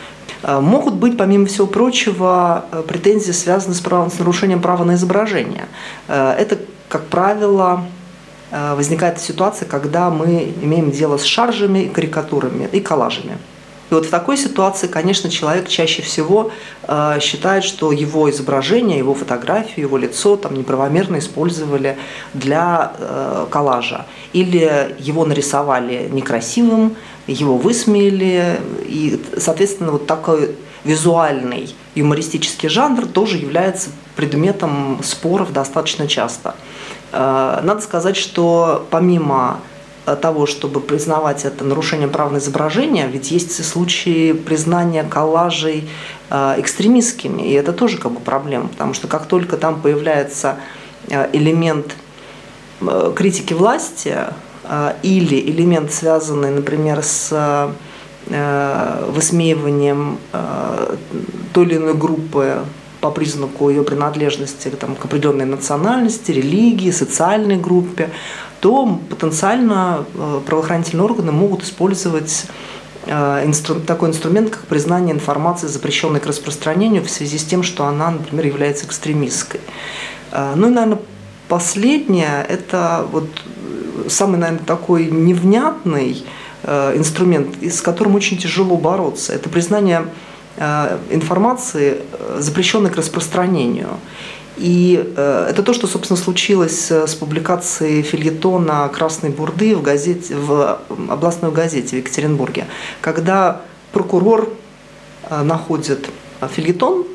А, 0.43 0.61
могут 0.61 0.93
быть, 0.95 1.17
помимо 1.17 1.47
всего 1.47 1.67
прочего, 1.67 2.65
претензии, 2.87 3.31
связанные 3.31 3.75
с, 3.75 3.81
правом, 3.81 4.11
с 4.11 4.19
нарушением 4.19 4.61
права 4.61 4.83
на 4.83 4.95
изображение. 4.95 5.65
Это, 6.07 6.57
как 6.87 7.05
правило, 7.07 7.83
Э, 7.83 7.98
возникает 8.51 9.19
ситуация, 9.19 9.67
когда 9.67 10.09
мы 10.09 10.53
имеем 10.61 10.91
дело 10.91 11.17
с 11.17 11.23
шаржами, 11.23 11.91
карикатурами 11.93 12.67
и 12.71 12.79
коллажами. 12.79 13.37
И 13.89 13.93
вот 13.93 14.05
в 14.05 14.09
такой 14.09 14.37
ситуации, 14.37 14.87
конечно, 14.87 15.29
человек 15.29 15.67
чаще 15.67 16.01
всего 16.03 16.51
э, 16.87 17.17
считает, 17.21 17.63
что 17.63 17.91
его 17.91 18.29
изображение, 18.29 18.99
его 18.99 19.15
фотографию, 19.15 19.87
его 19.87 19.97
лицо 19.97 20.35
там 20.35 20.53
неправомерно 20.55 21.17
использовали 21.17 21.97
для 22.33 22.93
э, 22.97 23.47
коллажа. 23.49 24.05
Или 24.33 24.95
его 24.99 25.25
нарисовали 25.25 26.07
некрасивым, 26.11 26.95
его 27.25 27.57
высмеяли. 27.57 28.59
И, 28.85 29.19
соответственно, 29.37 29.91
вот 29.91 30.05
такой 30.05 30.55
визуальный 30.83 31.73
юмористический 31.95 32.69
жанр 32.69 33.07
тоже 33.07 33.37
является 33.37 33.89
предметом 34.15 34.99
споров 35.03 35.51
достаточно 35.51 36.07
часто. 36.07 36.55
Э, 37.11 37.59
надо 37.63 37.81
сказать, 37.81 38.15
что 38.15 38.85
помимо 38.89 39.59
э, 40.05 40.15
того, 40.15 40.45
чтобы 40.45 40.79
признавать 40.79 41.45
это 41.45 41.63
нарушением 41.63 42.09
прав 42.09 42.31
на 42.31 42.37
изображение, 42.37 43.07
ведь 43.07 43.31
есть 43.31 43.63
случаи 43.63 44.33
признания 44.33 45.03
коллажей 45.03 45.89
э, 46.29 46.55
экстремистскими, 46.57 47.41
и 47.41 47.53
это 47.53 47.73
тоже 47.73 47.97
как 47.97 48.11
бы 48.11 48.19
проблема, 48.19 48.67
потому 48.67 48.93
что 48.93 49.07
как 49.07 49.25
только 49.25 49.57
там 49.57 49.81
появляется 49.81 50.57
элемент 51.33 51.95
критики 53.15 53.53
власти 53.53 54.15
или 55.01 55.39
элемент, 55.49 55.91
связанный, 55.91 56.51
например, 56.51 57.01
с 57.01 57.73
высмеиванием 58.27 60.19
той 61.51 61.65
или 61.65 61.77
иной 61.77 61.95
группы 61.95 62.59
по 63.01 63.11
признаку 63.11 63.69
ее 63.69 63.83
принадлежности 63.83 64.69
там, 64.69 64.95
к 64.95 65.05
определенной 65.05 65.45
национальности, 65.45 66.31
религии, 66.31 66.91
социальной 66.91 67.57
группе, 67.57 68.09
то 68.59 68.99
потенциально 69.09 70.05
э, 70.13 70.41
правоохранительные 70.45 71.05
органы 71.05 71.31
могут 71.31 71.63
использовать 71.63 72.45
инстру, 73.07 73.79
такой 73.79 74.09
инструмент, 74.09 74.51
как 74.51 74.65
признание 74.65 75.15
информации, 75.15 75.67
запрещенной 75.67 76.19
к 76.19 76.27
распространению 76.27 77.03
в 77.03 77.09
связи 77.09 77.37
с 77.39 77.43
тем, 77.43 77.63
что 77.63 77.85
она, 77.85 78.11
например, 78.11 78.45
является 78.45 78.85
экстремистской. 78.85 79.61
Ну 80.31 80.67
и, 80.67 80.69
наверное, 80.69 80.99
последнее– 81.47 82.45
это 82.49 83.07
вот 83.11 83.25
самый, 84.09 84.37
наверное, 84.37 84.63
такой 84.63 85.05
невнятный 85.05 86.23
инструмент, 86.63 87.55
с 87.63 87.81
которым 87.81 88.15
очень 88.15 88.37
тяжело 88.37 88.75
бороться. 88.77 89.33
Это 89.33 89.49
признание 89.49 90.05
информации, 91.09 92.01
запрещенной 92.37 92.89
к 92.89 92.97
распространению. 92.97 93.89
И 94.57 95.01
э, 95.15 95.47
это 95.49 95.63
то, 95.63 95.73
что, 95.73 95.87
собственно, 95.87 96.17
случилось 96.17 96.91
с 96.91 97.15
публикацией 97.15 98.01
фильетона 98.01 98.89
«Красной 98.89 99.29
бурды» 99.29 99.73
в, 99.73 99.81
газете, 99.81 100.35
в 100.35 100.79
областной 101.09 101.51
газете 101.51 101.95
в 101.95 101.99
Екатеринбурге, 101.99 102.67
когда 102.99 103.61
прокурор 103.93 104.49
э, 105.29 105.43
находит 105.43 106.09
фильетон, 106.53 107.05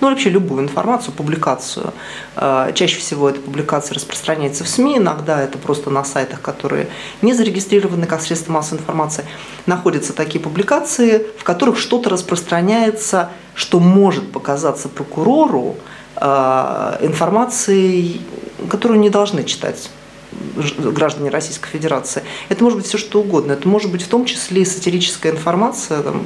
ну, 0.00 0.10
вообще 0.10 0.30
любую 0.30 0.62
информацию, 0.62 1.14
публикацию. 1.14 1.92
Э, 2.36 2.72
чаще 2.74 2.98
всего 2.98 3.30
эта 3.30 3.40
публикация 3.40 3.94
распространяется 3.94 4.64
в 4.64 4.68
СМИ, 4.68 4.98
иногда 4.98 5.40
это 5.42 5.58
просто 5.58 5.90
на 5.90 6.04
сайтах, 6.04 6.40
которые 6.40 6.88
не 7.22 7.34
зарегистрированы 7.34 8.06
как 8.06 8.20
средства 8.20 8.52
массовой 8.52 8.80
информации. 8.80 9.24
Находятся 9.66 10.12
такие 10.12 10.40
публикации, 10.40 11.26
в 11.38 11.44
которых 11.44 11.78
что-то 11.78 12.10
распространяется, 12.10 13.30
что 13.54 13.80
может 13.80 14.32
показаться 14.32 14.88
прокурору 14.88 15.76
Э, 16.16 16.98
информацией, 17.00 18.20
которую 18.70 19.00
не 19.00 19.10
должны 19.10 19.42
читать 19.42 19.90
граждане 20.78 21.30
Российской 21.30 21.68
Федерации. 21.68 22.22
Это 22.48 22.62
может 22.62 22.78
быть 22.78 22.86
все 22.86 22.98
что 22.98 23.20
угодно. 23.20 23.52
Это 23.52 23.68
может 23.68 23.90
быть 23.90 24.02
в 24.02 24.08
том 24.08 24.24
числе 24.24 24.62
и 24.62 24.64
сатирическая 24.64 25.32
информация, 25.32 26.02
там, 26.02 26.24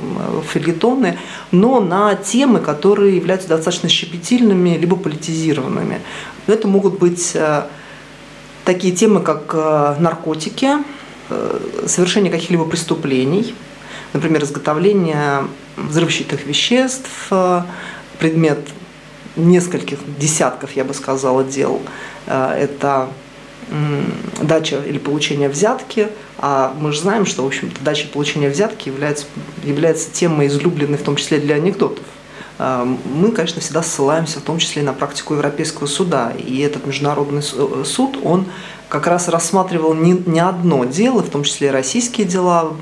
филитоны, 0.53 1.19
но 1.50 1.81
на 1.81 2.15
темы, 2.15 2.61
которые 2.61 3.17
являются 3.17 3.49
достаточно 3.49 3.88
щепетильными 3.88 4.77
либо 4.77 4.97
политизированными. 4.97 6.00
Это 6.47 6.69
могут 6.69 6.99
быть 6.99 7.33
э, 7.35 7.62
такие 8.65 8.95
темы, 8.95 9.21
как 9.21 9.53
э, 9.55 9.97
наркотики, 9.99 10.69
совершение 11.85 12.33
каких-либо 12.33 12.65
преступлений, 12.65 13.55
например, 14.15 14.45
изготовление 14.45 15.45
взрывчатых 15.77 16.47
веществ, 16.47 17.31
предмет 18.19 18.61
нескольких 19.38 19.99
десятков, 20.19 20.73
я 20.73 20.85
бы 20.85 20.95
сказала, 20.95 21.45
дел. 21.45 21.81
Э, 22.27 22.53
это 22.53 23.09
дача 24.41 24.83
или 24.87 24.99
получение 24.99 25.49
взятки, 25.49 26.09
а 26.39 26.75
мы 26.79 26.93
же 26.93 27.01
знаем, 27.01 27.27
что, 27.27 27.43
в 27.43 27.47
общем-то, 27.47 27.83
дача 27.83 28.07
и 28.07 28.11
получение 28.11 28.51
взятки 28.51 28.89
является, 28.89 29.27
является 29.65 30.11
темой 30.11 30.47
излюбленной, 30.47 30.99
в 30.99 31.03
том 31.03 31.17
числе 31.17 31.39
для 31.39 31.57
анекдотов. 31.57 32.05
Э, 32.59 32.85
мы, 33.05 33.33
конечно, 33.33 33.61
всегда 33.61 33.83
ссылаемся 33.83 34.41
в 34.41 34.43
том 34.43 34.59
числе 34.59 34.83
и 34.83 34.85
на 34.85 34.93
практику 34.93 35.35
Европейского 35.35 35.87
суда. 35.87 36.33
И 36.39 36.61
этот 36.61 36.87
международный 36.87 37.43
э, 37.43 37.85
суд, 37.85 38.19
он 38.23 38.47
как 38.89 39.07
раз 39.07 39.29
рассматривал 39.29 39.95
не, 39.95 40.13
не 40.13 40.41
одно 40.41 40.85
дело, 40.85 41.23
в 41.23 41.31
том 41.31 41.45
числе 41.45 41.69
и 41.69 41.71
российские 41.71 42.27
дела 42.27 42.73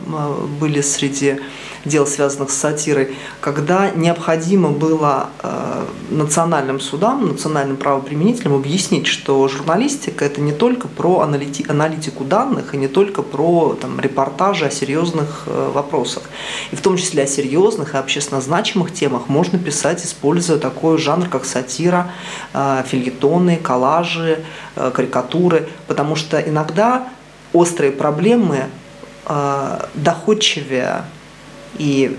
были 0.61 0.81
среди 0.81 1.39
дел, 1.87 2.07
связанных 2.07 2.51
с 2.51 2.55
сатирой, 2.55 3.17
когда 3.41 3.91
необходимо 3.91 4.71
было 4.71 5.29
э, 5.43 5.85
национальным 6.11 6.81
судам, 6.81 7.29
национальным 7.29 7.77
правоприменителям 7.77 8.55
объяснить, 8.55 9.07
что 9.07 9.47
журналистика– 9.49 10.25
это 10.27 10.41
не 10.41 10.53
только 10.53 10.89
про 10.89 11.21
аналити 11.21 11.65
аналитику 11.69 12.25
данных 12.25 12.75
и 12.75 12.77
не 12.77 12.89
только 12.89 13.23
про 13.23 13.77
там, 13.81 14.01
репортажи 14.01 14.67
о 14.67 14.71
серьезных 14.71 15.45
э, 15.47 15.71
вопросах. 15.73 16.25
И 16.73 16.77
в 16.77 16.81
том 16.81 16.97
числе 16.97 17.23
о 17.23 17.27
серьезных 17.27 17.95
и 17.95 17.97
общественно 17.97 18.41
значимых 18.41 18.93
темах 18.93 19.29
можно 19.29 19.59
писать, 19.59 20.05
используя 20.05 20.59
такой 20.59 20.99
жанр, 20.99 21.29
как 21.29 21.45
сатира, 21.45 22.11
э, 22.53 22.83
фильетоны, 22.87 23.57
коллажи, 23.57 24.45
карикатуры, 24.75 25.69
потому 25.87 26.17
что 26.17 26.39
иногда 26.39 27.09
острые 27.55 27.93
проблемы 27.93 28.67
доходчивее 29.95 31.05
и 31.79 32.17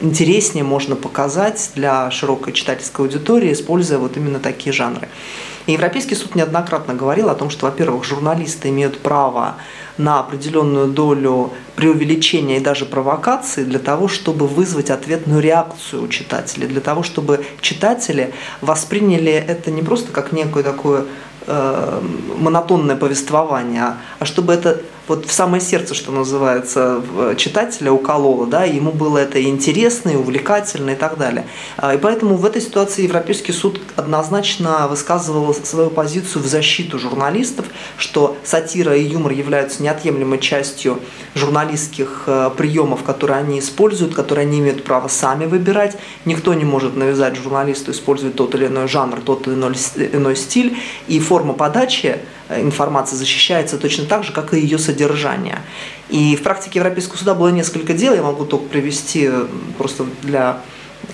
интереснее 0.00 0.64
можно 0.64 0.96
показать 0.96 1.70
для 1.74 2.10
широкой 2.10 2.52
читательской 2.52 3.04
аудитории, 3.04 3.52
используя 3.52 3.98
вот 3.98 4.16
именно 4.16 4.40
такие 4.40 4.72
жанры. 4.72 5.08
И 5.66 5.72
Европейский 5.72 6.16
суд 6.16 6.34
неоднократно 6.34 6.94
говорил 6.94 7.28
о 7.28 7.34
том, 7.34 7.50
что, 7.50 7.66
во-первых, 7.66 8.04
журналисты 8.04 8.70
имеют 8.70 8.98
право 8.98 9.56
на 9.96 10.20
определенную 10.20 10.88
долю 10.88 11.52
преувеличения 11.76 12.56
и 12.56 12.60
даже 12.60 12.84
провокации 12.84 13.62
для 13.62 13.78
того, 13.78 14.08
чтобы 14.08 14.48
вызвать 14.48 14.90
ответную 14.90 15.40
реакцию 15.40 16.02
у 16.02 16.08
читателей, 16.08 16.66
для 16.66 16.80
того, 16.80 17.02
чтобы 17.02 17.44
читатели 17.60 18.32
восприняли 18.60 19.32
это 19.32 19.70
не 19.70 19.82
просто 19.82 20.10
как 20.10 20.32
некое 20.32 20.64
такое 20.64 21.04
э, 21.46 22.00
монотонное 22.38 22.96
повествование, 22.96 23.96
а 24.18 24.24
чтобы 24.24 24.54
это 24.54 24.80
вот 25.08 25.26
в 25.26 25.32
самое 25.32 25.60
сердце, 25.60 25.94
что 25.94 26.12
называется, 26.12 27.02
читателя 27.36 27.92
укололо, 27.92 28.46
да, 28.46 28.64
ему 28.64 28.92
было 28.92 29.18
это 29.18 29.42
интересно, 29.42 30.10
и 30.10 30.16
увлекательно 30.16 30.90
и 30.90 30.94
так 30.94 31.18
далее. 31.18 31.44
А, 31.76 31.94
и 31.94 31.98
поэтому 31.98 32.36
в 32.36 32.44
этой 32.44 32.62
ситуации 32.62 33.02
Европейский 33.02 33.52
суд 33.52 33.80
однозначно 33.96 34.86
высказывал 34.88 35.52
свою 35.54 35.90
позицию 35.90 36.42
в 36.42 36.46
защиту 36.46 36.98
журналистов, 36.98 37.66
что 37.98 38.36
сатира 38.44 38.96
и 38.96 39.02
юмор 39.02 39.32
являются 39.32 39.82
неотъемлемой 39.82 40.38
частью 40.38 41.00
журналистских 41.34 42.24
э, 42.26 42.50
приемов, 42.56 43.02
которые 43.02 43.38
они 43.38 43.58
используют, 43.58 44.14
которые 44.14 44.46
они 44.46 44.60
имеют 44.60 44.84
право 44.84 45.08
сами 45.08 45.46
выбирать. 45.46 45.96
Никто 46.24 46.54
не 46.54 46.64
может 46.64 46.96
навязать 46.96 47.36
журналисту 47.36 47.90
использовать 47.90 48.36
тот 48.36 48.54
или 48.54 48.66
иной 48.66 48.86
жанр, 48.86 49.20
тот 49.20 49.48
или 49.48 49.54
иной 49.54 50.36
стиль, 50.36 50.76
и 51.08 51.18
форма 51.18 51.54
подачи 51.54 52.20
Э, 52.41 52.41
информация 52.60 53.16
защищается 53.16 53.78
точно 53.78 54.04
так 54.04 54.24
же, 54.24 54.32
как 54.32 54.54
и 54.54 54.60
ее 54.60 54.78
содержание. 54.78 55.58
И 56.08 56.36
в 56.36 56.42
практике 56.42 56.78
Европейского 56.78 57.16
суда 57.16 57.34
было 57.34 57.48
несколько 57.48 57.94
дел, 57.94 58.14
я 58.14 58.22
могу 58.22 58.44
только 58.44 58.66
привести 58.66 59.28
э, 59.30 59.46
просто 59.78 60.04
для 60.22 60.58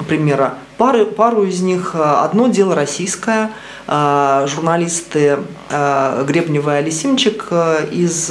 примера 0.08 0.54
пару, 0.76 1.06
пару 1.06 1.44
из 1.44 1.60
них. 1.60 1.94
Одно 1.94 2.48
дело 2.48 2.74
российское, 2.74 3.50
э, 3.86 4.46
журналисты 4.48 5.38
Гребнева 5.70 6.76
и 6.76 6.82
Алисимчик 6.82 7.48
из 7.90 8.30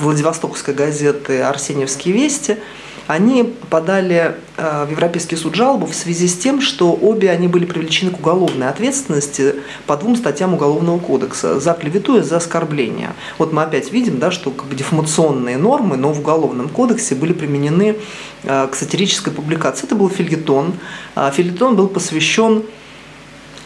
Владивостокской 0.00 0.74
газеты 0.74 1.42
«Арсеньевские 1.42 2.14
вести» 2.14 2.58
они 3.06 3.54
подали 3.70 4.34
э, 4.56 4.84
в 4.84 4.90
Европейский 4.90 5.36
суд 5.36 5.54
жалобу 5.54 5.86
в 5.86 5.94
связи 5.94 6.26
с 6.26 6.36
тем, 6.36 6.60
что 6.60 6.92
обе 6.92 7.30
они 7.30 7.46
были 7.46 7.64
привлечены 7.64 8.10
к 8.10 8.18
уголовной 8.18 8.68
ответственности 8.68 9.56
по 9.86 9.96
двум 9.96 10.16
статьям 10.16 10.54
Уголовного 10.54 10.98
кодекса 10.98 11.60
за 11.60 11.72
клевету 11.74 12.18
и 12.18 12.22
за 12.22 12.38
оскорбление. 12.38 13.12
Вот 13.38 13.52
мы 13.52 13.62
опять 13.62 13.92
видим, 13.92 14.18
да, 14.18 14.30
что 14.30 14.50
как 14.50 14.66
бы 14.66 14.74
дефамационные 14.74 15.56
нормы, 15.56 15.96
но 15.96 16.12
в 16.12 16.20
Уголовном 16.20 16.68
кодексе 16.68 17.14
были 17.14 17.32
применены 17.32 17.96
э, 18.42 18.68
к 18.70 18.74
сатирической 18.74 19.32
публикации. 19.32 19.86
Это 19.86 19.94
был 19.94 20.08
фильетон. 20.08 20.74
Э, 21.14 21.30
фильетон 21.32 21.76
был 21.76 21.86
посвящен 21.86 22.64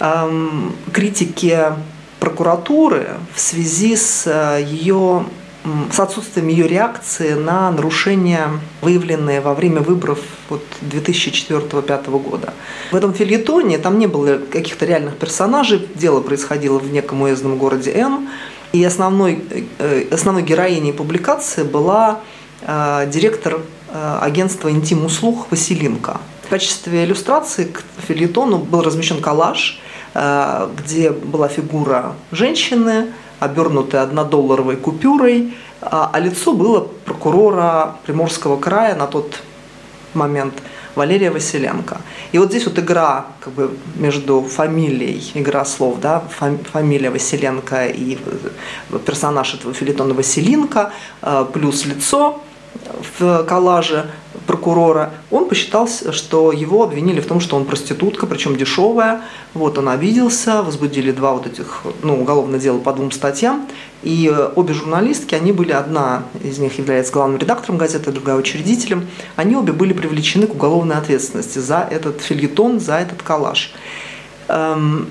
эм, 0.01 0.75
критике 0.93 1.73
прокуратуры 2.19 3.09
в 3.35 3.41
связи 3.41 3.97
с 3.97 4.59
ее 4.61 5.25
с 5.93 6.01
отсутствием 6.01 6.49
ее 6.49 6.67
реакции 6.67 7.35
на 7.35 7.71
нарушения, 7.71 8.49
выявленные 8.81 9.41
во 9.41 9.55
время 9.55 9.81
выборов 9.81 10.21
вот 10.49 10.65
2004-2005 10.83 12.23
года. 12.23 12.55
В 12.91 12.97
этом 12.97 13.13
фильетоне 13.13 13.79
там 13.79 13.99
не 13.99 14.07
было 14.07 14.39
каких-то 14.39 14.87
реальных 14.87 15.17
персонажей, 15.17 15.87
дело 15.95 16.21
происходило 16.21 16.79
в 16.79 16.91
неком 16.91 17.23
уездном 17.23 17.59
городе 17.59 17.93
М, 17.93 18.29
и 18.73 18.83
основной, 18.85 19.43
э, 19.79 20.05
основной 20.11 20.43
героиней 20.43 20.93
публикации 20.93 21.63
была 21.63 22.21
э, 22.63 23.07
директор 23.11 23.61
э, 23.93 24.19
агентства 24.23 24.71
«Интим-услуг» 24.71 25.51
Василенко. 25.51 26.21
В 26.47 26.49
качестве 26.49 27.05
иллюстрации 27.05 27.65
к 27.65 27.83
фильетону 28.07 28.59
был 28.59 28.83
размещен 28.83 29.21
коллаж, 29.21 29.81
где 30.13 31.11
была 31.11 31.47
фигура 31.47 32.17
женщины, 32.33 33.13
обернутой 33.41 34.01
однодолларовой 34.01 34.77
купюрой, 34.77 35.55
а, 35.81 36.11
а 36.13 36.21
лицо 36.21 36.53
было 36.53 36.87
прокурора 37.05 37.97
Приморского 38.07 38.59
края 38.59 38.95
на 38.95 39.07
тот 39.07 39.41
момент 40.15 40.55
Валерия 40.95 41.31
Василенко. 41.31 41.99
И 42.33 42.39
вот 42.39 42.51
здесь 42.51 42.67
вот 42.67 42.79
игра 42.79 43.27
как 43.41 43.53
бы 43.55 43.71
между 43.97 44.43
фамилией, 44.43 45.23
игра 45.35 45.65
слов, 45.65 46.01
да, 46.01 46.23
фамилия 46.73 47.11
Василенко 47.11 47.87
и 47.87 48.19
э, 48.91 48.99
персонаж 48.99 49.55
этого 49.55 49.73
филитона 49.73 50.15
Василенко, 50.15 50.93
э, 51.23 51.47
плюс 51.53 51.87
лицо 51.87 52.43
в 53.19 53.45
коллаже 53.45 54.11
прокурора, 54.51 55.13
он 55.31 55.49
посчитал, 55.49 55.89
что 55.89 56.51
его 56.51 56.83
обвинили 56.83 57.21
в 57.21 57.27
том, 57.27 57.39
что 57.39 57.55
он 57.55 57.65
проститутка, 57.65 58.27
причем 58.27 58.57
дешевая. 58.57 59.21
Вот 59.55 59.79
он 59.79 59.89
обиделся, 59.89 60.63
возбудили 60.63 61.13
два 61.13 61.35
вот 61.35 61.47
этих, 61.47 61.83
ну, 62.03 62.21
уголовное 62.21 62.59
дело 62.59 62.81
по 62.81 62.93
двум 62.93 63.13
статьям. 63.13 63.69
И 64.03 64.29
обе 64.57 64.75
журналистки, 64.75 65.37
они 65.37 65.53
были, 65.53 65.71
одна 65.71 66.25
из 66.43 66.59
них 66.59 66.79
является 66.79 67.13
главным 67.13 67.39
редактором 67.39 67.79
газеты, 67.79 68.11
другая 68.11 68.35
учредителем. 68.35 69.07
Они 69.37 69.55
обе 69.55 69.73
были 69.73 69.93
привлечены 69.93 70.49
к 70.49 70.55
уголовной 70.55 70.97
ответственности 70.97 71.61
за 71.61 71.87
этот 71.89 72.21
фильетон, 72.21 72.81
за 72.81 72.97
этот 72.97 73.23
коллаж. 73.23 73.73
Эм, 74.49 75.07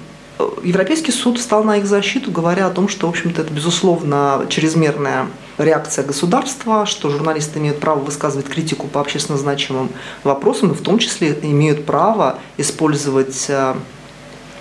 Европейский 0.66 1.14
суд 1.14 1.38
встал 1.38 1.64
на 1.64 1.78
их 1.78 1.86
защиту, 1.86 2.30
говоря 2.30 2.68
о 2.68 2.72
том, 2.72 2.90
что, 2.90 3.08
в 3.08 3.12
общем-то, 3.12 3.44
это, 3.44 3.54
безусловно, 3.54 4.46
чрезмерная 4.50 5.28
реакция 5.60 6.06
государства, 6.06 6.86
что 6.86 7.10
журналисты 7.10 7.60
имеют 7.60 7.80
право 7.80 8.00
высказывать 8.00 8.48
критику 8.48 8.88
по 8.88 9.02
общественно 9.02 9.38
значимым 9.38 9.90
вопросам, 10.24 10.72
и 10.72 10.74
в 10.74 10.82
том 10.82 11.00
числе 11.00 11.38
имеют 11.42 11.86
право 11.86 12.40
использовать 12.58 13.46
э, 13.50 13.76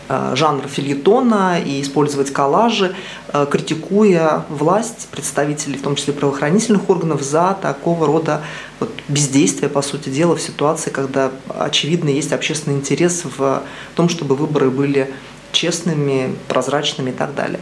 э, 0.09 0.33
жанр 0.35 0.67
фильетона 0.67 1.61
и 1.61 1.81
использовать 1.81 2.33
коллажи, 2.33 2.95
э, 3.33 3.47
критикуя 3.49 4.45
власть, 4.49 5.09
представителей, 5.11 5.79
в 5.79 5.83
том 5.83 5.95
числе 5.95 6.13
правоохранительных 6.13 6.91
органов, 6.91 7.23
за 7.23 7.57
такого 7.63 8.07
рода 8.07 8.43
вот 8.81 8.91
бездействие, 9.09 9.69
по 9.69 9.83
сути 9.83 10.09
дела, 10.09 10.35
в 10.37 10.43
ситуации, 10.43 10.91
когда 10.91 11.31
очевидно 11.49 12.09
есть 12.09 12.33
общественный 12.33 12.77
интерес 12.77 13.23
в 13.25 13.63
том, 13.95 14.09
чтобы 14.09 14.35
выборы 14.35 14.71
были 14.71 15.15
честными, 15.53 16.37
прозрачными 16.49 17.11
и 17.11 17.13
так 17.15 17.35
далее. 17.35 17.61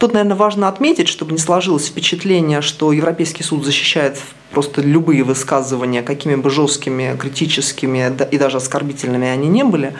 Тут, 0.00 0.14
наверное, 0.14 0.34
важно 0.36 0.66
отметить, 0.66 1.08
чтобы 1.08 1.32
не 1.32 1.38
сложилось 1.38 1.88
впечатление, 1.88 2.62
что 2.62 2.90
Европейский 2.90 3.42
суд 3.42 3.66
защищает 3.66 4.18
просто 4.50 4.80
любые 4.80 5.24
высказывания, 5.24 6.00
какими 6.02 6.36
бы 6.36 6.48
жесткими, 6.48 7.14
критическими 7.18 8.10
и 8.30 8.38
даже 8.38 8.56
оскорбительными 8.56 9.28
они 9.28 9.48
не 9.48 9.62
были. 9.62 9.92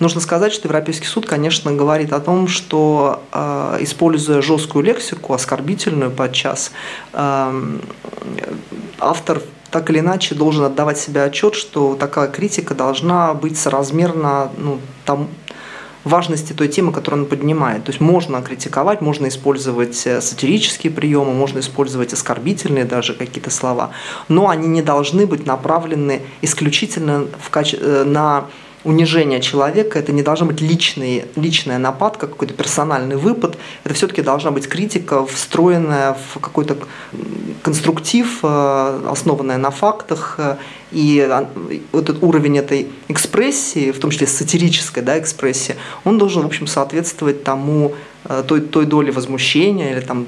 Нужно 0.00 0.20
сказать, 0.20 0.52
что 0.52 0.66
Европейский 0.66 1.06
суд, 1.06 1.26
конечно, 1.26 1.72
говорит 1.72 2.12
о 2.12 2.18
том, 2.18 2.48
что 2.48 3.22
э, 3.32 3.78
используя 3.82 4.42
жесткую 4.42 4.84
лексику, 4.84 5.32
оскорбительную 5.32 6.10
подчас, 6.10 6.72
э, 7.12 7.78
автор 8.98 9.42
так 9.70 9.88
или 9.90 10.00
иначе 10.00 10.34
должен 10.34 10.64
отдавать 10.64 10.98
себе 10.98 11.22
отчет, 11.22 11.54
что 11.54 11.94
такая 11.94 12.26
критика 12.26 12.74
должна 12.74 13.32
быть 13.32 13.56
соразмерна 13.56 14.50
ну, 14.58 14.80
тому, 15.04 15.28
важности 16.06 16.52
той 16.52 16.68
темы, 16.68 16.92
которую 16.92 17.24
он 17.24 17.28
поднимает. 17.28 17.84
То 17.84 17.90
есть 17.90 18.00
можно 18.00 18.40
критиковать, 18.40 19.00
можно 19.00 19.26
использовать 19.26 20.06
э, 20.06 20.20
сатирические 20.20 20.92
приемы, 20.92 21.34
можно 21.34 21.58
использовать 21.58 22.12
оскорбительные 22.12 22.84
даже 22.84 23.12
какие-то 23.12 23.50
слова, 23.50 23.90
но 24.28 24.48
они 24.48 24.68
не 24.68 24.82
должны 24.82 25.26
быть 25.26 25.46
направлены 25.46 26.22
исключительно 26.42 27.26
в 27.38 27.50
каче... 27.50 27.78
Э, 27.80 28.04
на 28.04 28.44
унижение 28.86 29.40
человека, 29.40 29.98
это 29.98 30.12
не 30.12 30.22
должна 30.22 30.46
быть 30.46 30.60
личный, 30.60 31.24
личная 31.34 31.78
нападка, 31.78 32.28
какой-то 32.28 32.54
персональный 32.54 33.16
выпад, 33.16 33.58
это 33.84 33.94
все-таки 33.94 34.22
должна 34.22 34.52
быть 34.52 34.68
критика, 34.68 35.26
встроенная 35.26 36.14
в 36.14 36.38
какой-то 36.38 36.76
конструктив, 37.62 38.38
э, 38.44 39.08
основанная 39.10 39.58
на 39.58 39.72
фактах, 39.72 40.36
э, 40.38 40.56
и 40.92 41.16
этот 41.92 42.22
уровень 42.22 42.58
этой 42.58 42.88
экспрессии, 43.08 43.90
в 43.90 43.98
том 43.98 44.10
числе 44.10 44.28
сатирической 44.28 45.02
да, 45.02 45.18
экспрессии, 45.18 45.74
он 46.04 46.16
должен, 46.16 46.42
в 46.42 46.46
общем, 46.46 46.68
соответствовать 46.68 47.42
тому, 47.42 47.92
э, 48.24 48.44
той, 48.46 48.60
той 48.60 48.86
доли 48.86 49.10
возмущения 49.10 49.90
или 49.90 50.00
там, 50.00 50.26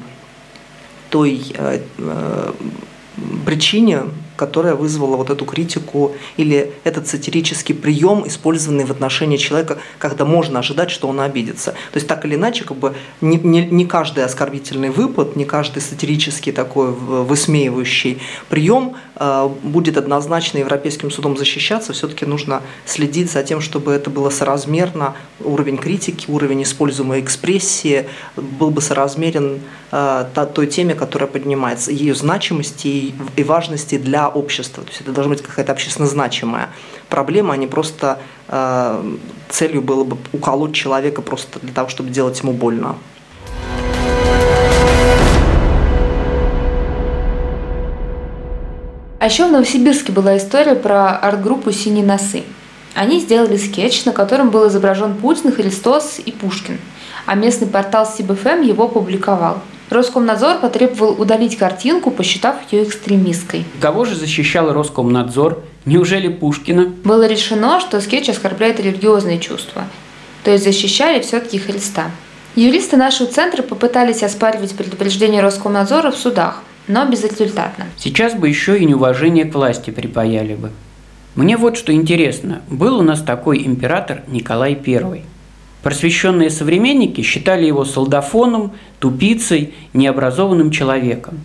той 1.10 1.42
причине, 3.46 4.02
которая 4.38 4.76
вызвала 4.76 5.16
вот 5.16 5.30
эту 5.30 5.44
критику 5.44 6.12
или 6.36 6.72
этот 6.84 7.08
сатирический 7.08 7.74
прием, 7.74 8.22
использованный 8.26 8.84
в 8.84 8.90
отношении 8.92 9.36
человека, 9.36 9.78
когда 9.98 10.24
можно 10.24 10.60
ожидать, 10.60 10.90
что 10.90 11.08
он 11.08 11.20
обидится. 11.20 11.72
То 11.72 11.96
есть 11.96 12.06
так 12.06 12.24
или 12.24 12.36
иначе, 12.36 12.64
как 12.64 12.76
бы 12.76 12.94
не, 13.20 13.36
не, 13.36 13.66
не 13.66 13.84
каждый 13.84 14.24
оскорбительный 14.24 14.90
выпад, 14.90 15.34
не 15.34 15.44
каждый 15.44 15.82
сатирический 15.82 16.52
такой 16.52 16.92
высмеивающий 16.92 18.22
прием 18.48 18.94
э, 19.16 19.48
будет 19.64 19.96
однозначно 19.96 20.58
Европейским 20.58 21.10
судом 21.10 21.36
защищаться. 21.36 21.92
Все-таки 21.92 22.24
нужно 22.24 22.62
следить 22.86 23.32
за 23.32 23.42
тем, 23.42 23.60
чтобы 23.60 23.92
это 23.92 24.08
было 24.08 24.30
соразмерно, 24.30 25.16
уровень 25.40 25.78
критики, 25.78 26.30
уровень 26.30 26.62
используемой 26.62 27.20
экспрессии 27.20 28.06
был 28.36 28.70
бы 28.70 28.80
соразмерен 28.80 29.60
э, 29.90 30.24
той 30.54 30.66
теме, 30.68 30.94
которая 30.94 31.28
поднимается, 31.28 31.90
ее 31.90 32.14
значимости 32.14 33.14
и 33.36 33.42
важности 33.42 33.98
для 33.98 34.27
общества. 34.28 34.82
То 34.84 34.90
есть 34.90 35.00
это 35.00 35.12
должна 35.12 35.34
быть 35.34 35.42
какая-то 35.42 35.72
общественно 35.72 36.06
значимая 36.06 36.70
проблема, 37.08 37.54
а 37.54 37.56
не 37.56 37.66
просто 37.66 38.20
э, 38.48 39.16
целью 39.48 39.82
было 39.82 40.04
бы 40.04 40.16
уколоть 40.32 40.74
человека 40.74 41.22
просто 41.22 41.58
для 41.60 41.72
того, 41.72 41.88
чтобы 41.88 42.10
делать 42.10 42.40
ему 42.40 42.52
больно. 42.52 42.96
А 49.20 49.26
еще 49.26 49.48
в 49.48 49.52
Новосибирске 49.52 50.12
была 50.12 50.36
история 50.36 50.76
про 50.76 51.16
арт-группу 51.16 51.72
«Синие 51.72 52.04
носы». 52.04 52.44
Они 52.94 53.20
сделали 53.20 53.56
скетч, 53.56 54.04
на 54.04 54.12
котором 54.12 54.50
был 54.50 54.68
изображен 54.68 55.16
Путин, 55.16 55.52
Христос 55.52 56.20
и 56.24 56.30
Пушкин, 56.30 56.78
а 57.26 57.34
местный 57.34 57.66
портал 57.66 58.06
СибФМ 58.06 58.62
его 58.62 58.88
публиковал– 58.88 59.60
Роскомнадзор 59.90 60.58
потребовал 60.58 61.20
удалить 61.20 61.56
картинку, 61.56 62.10
посчитав 62.10 62.56
ее 62.70 62.84
экстремистской. 62.84 63.64
Кого 63.80 64.04
же 64.04 64.14
защищал 64.14 64.72
Роскомнадзор? 64.72 65.62
Неужели 65.86 66.28
Пушкина? 66.28 66.92
Было 67.04 67.26
решено, 67.26 67.80
что 67.80 68.00
скетч 68.00 68.28
оскорбляет 68.28 68.80
религиозные 68.80 69.38
чувства, 69.38 69.84
то 70.44 70.50
есть 70.50 70.64
защищали 70.64 71.20
все-таки 71.20 71.58
Христа. 71.58 72.10
Юристы 72.54 72.96
нашего 72.96 73.30
центра 73.30 73.62
попытались 73.62 74.22
оспаривать 74.22 74.72
предупреждение 74.72 75.40
Роскомнадзора 75.40 76.10
в 76.10 76.16
судах, 76.16 76.62
но 76.86 77.06
безрезультатно. 77.06 77.86
Сейчас 77.96 78.34
бы 78.34 78.48
еще 78.48 78.78
и 78.78 78.84
неуважение 78.84 79.44
к 79.44 79.54
власти 79.54 79.90
припаяли 79.90 80.54
бы. 80.54 80.70
Мне 81.34 81.56
вот 81.56 81.76
что 81.76 81.92
интересно. 81.92 82.62
Был 82.68 82.98
у 82.98 83.02
нас 83.02 83.22
такой 83.22 83.64
император 83.64 84.22
Николай 84.26 84.76
I– 84.86 85.22
Просвещенные 85.88 86.50
современники 86.50 87.22
считали 87.22 87.64
его 87.64 87.86
солдафоном, 87.86 88.72
тупицей, 88.98 89.72
необразованным 89.94 90.70
человеком. 90.70 91.40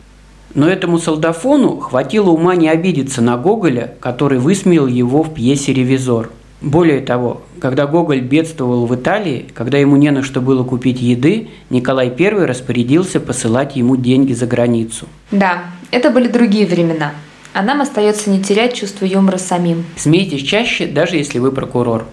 Но 0.53 0.67
этому 0.67 0.97
солдафону 0.97 1.77
хватило 1.77 2.29
ума 2.29 2.53
не 2.58 2.67
обидеться 2.67 3.21
на 3.21 3.38
Гоголя, 3.38 3.93
который 4.01 4.39
высмеял 4.39 4.86
его 4.86 5.23
в 5.23 5.34
пьесе 5.34 5.71
«Ревизор». 5.71 6.29
Более 6.60 6.99
того, 6.99 7.43
когда 7.62 7.88
Гоголь 7.88 8.19
бедствовал 8.19 8.86
в 8.86 8.93
Италии, 8.93 9.45
когда 9.53 9.77
ему 9.77 9.95
не 9.95 10.12
на 10.12 10.23
что 10.23 10.41
было 10.41 10.65
купить 10.65 11.01
еды, 11.01 11.47
Николай 11.69 12.10
I 12.10 12.45
распорядился 12.45 13.21
посылать 13.21 13.77
ему 13.77 13.95
деньги 13.95 14.34
за 14.34 14.45
границу. 14.45 15.08
Да, 15.32 15.63
это 15.89 16.10
были 16.10 16.27
другие 16.27 16.67
времена. 16.67 17.13
А 17.53 17.62
нам 17.62 17.79
остается 17.79 18.29
не 18.29 18.43
терять 18.43 18.73
чувство 18.73 19.06
юмора 19.06 19.38
самим. 19.38 19.86
Смейтесь 19.95 20.41
чаще, 20.41 20.86
даже 20.86 21.15
если 21.15 21.39
вы 21.39 21.53
прокурор. 21.53 22.03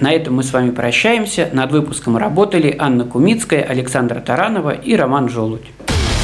На 0.00 0.12
этом 0.12 0.34
мы 0.34 0.42
с 0.42 0.52
вами 0.52 0.70
прощаемся. 0.70 1.48
Над 1.52 1.72
выпуском 1.72 2.16
работали 2.16 2.74
Анна 2.78 3.04
Кумицкая, 3.04 3.62
Александра 3.62 4.20
Таранова 4.20 4.70
и 4.70 4.96
Роман 4.96 5.28
Желудь. 5.28 5.66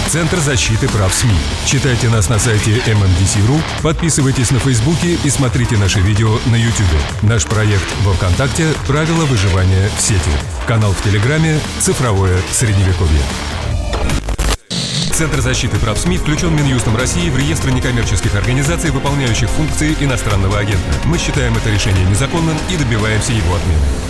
Центр 0.08 0.38
защиты 0.38 0.88
прав 0.88 1.12
СМИ. 1.12 1.34
Читайте 1.66 2.08
нас 2.08 2.30
на 2.30 2.38
сайте 2.38 2.78
MMDC.ru, 2.86 3.60
подписывайтесь 3.82 4.50
на 4.50 4.58
Фейсбуке 4.58 5.18
и 5.22 5.28
смотрите 5.28 5.76
наши 5.76 6.00
видео 6.00 6.30
на 6.46 6.56
YouTube. 6.56 6.86
Наш 7.22 7.44
проект 7.44 7.84
во 8.04 8.14
Вконтакте 8.14 8.68
«Правила 8.86 9.26
выживания 9.26 9.90
в 9.98 10.00
сети». 10.00 10.30
Канал 10.66 10.92
в 10.92 11.02
Телеграме 11.02 11.58
«Цифровое 11.80 12.38
Средневековье». 12.50 13.20
Центр 15.18 15.40
защиты 15.40 15.80
прав 15.80 15.98
СМИ 15.98 16.16
включен 16.18 16.54
Минюстом 16.54 16.96
России 16.96 17.28
в 17.28 17.36
реестр 17.36 17.70
некоммерческих 17.70 18.36
организаций, 18.36 18.92
выполняющих 18.92 19.50
функции 19.50 19.96
иностранного 19.98 20.60
агента. 20.60 20.94
Мы 21.06 21.18
считаем 21.18 21.56
это 21.56 21.70
решение 21.70 22.04
незаконным 22.04 22.56
и 22.70 22.76
добиваемся 22.76 23.32
его 23.32 23.56
отмены. 23.56 24.07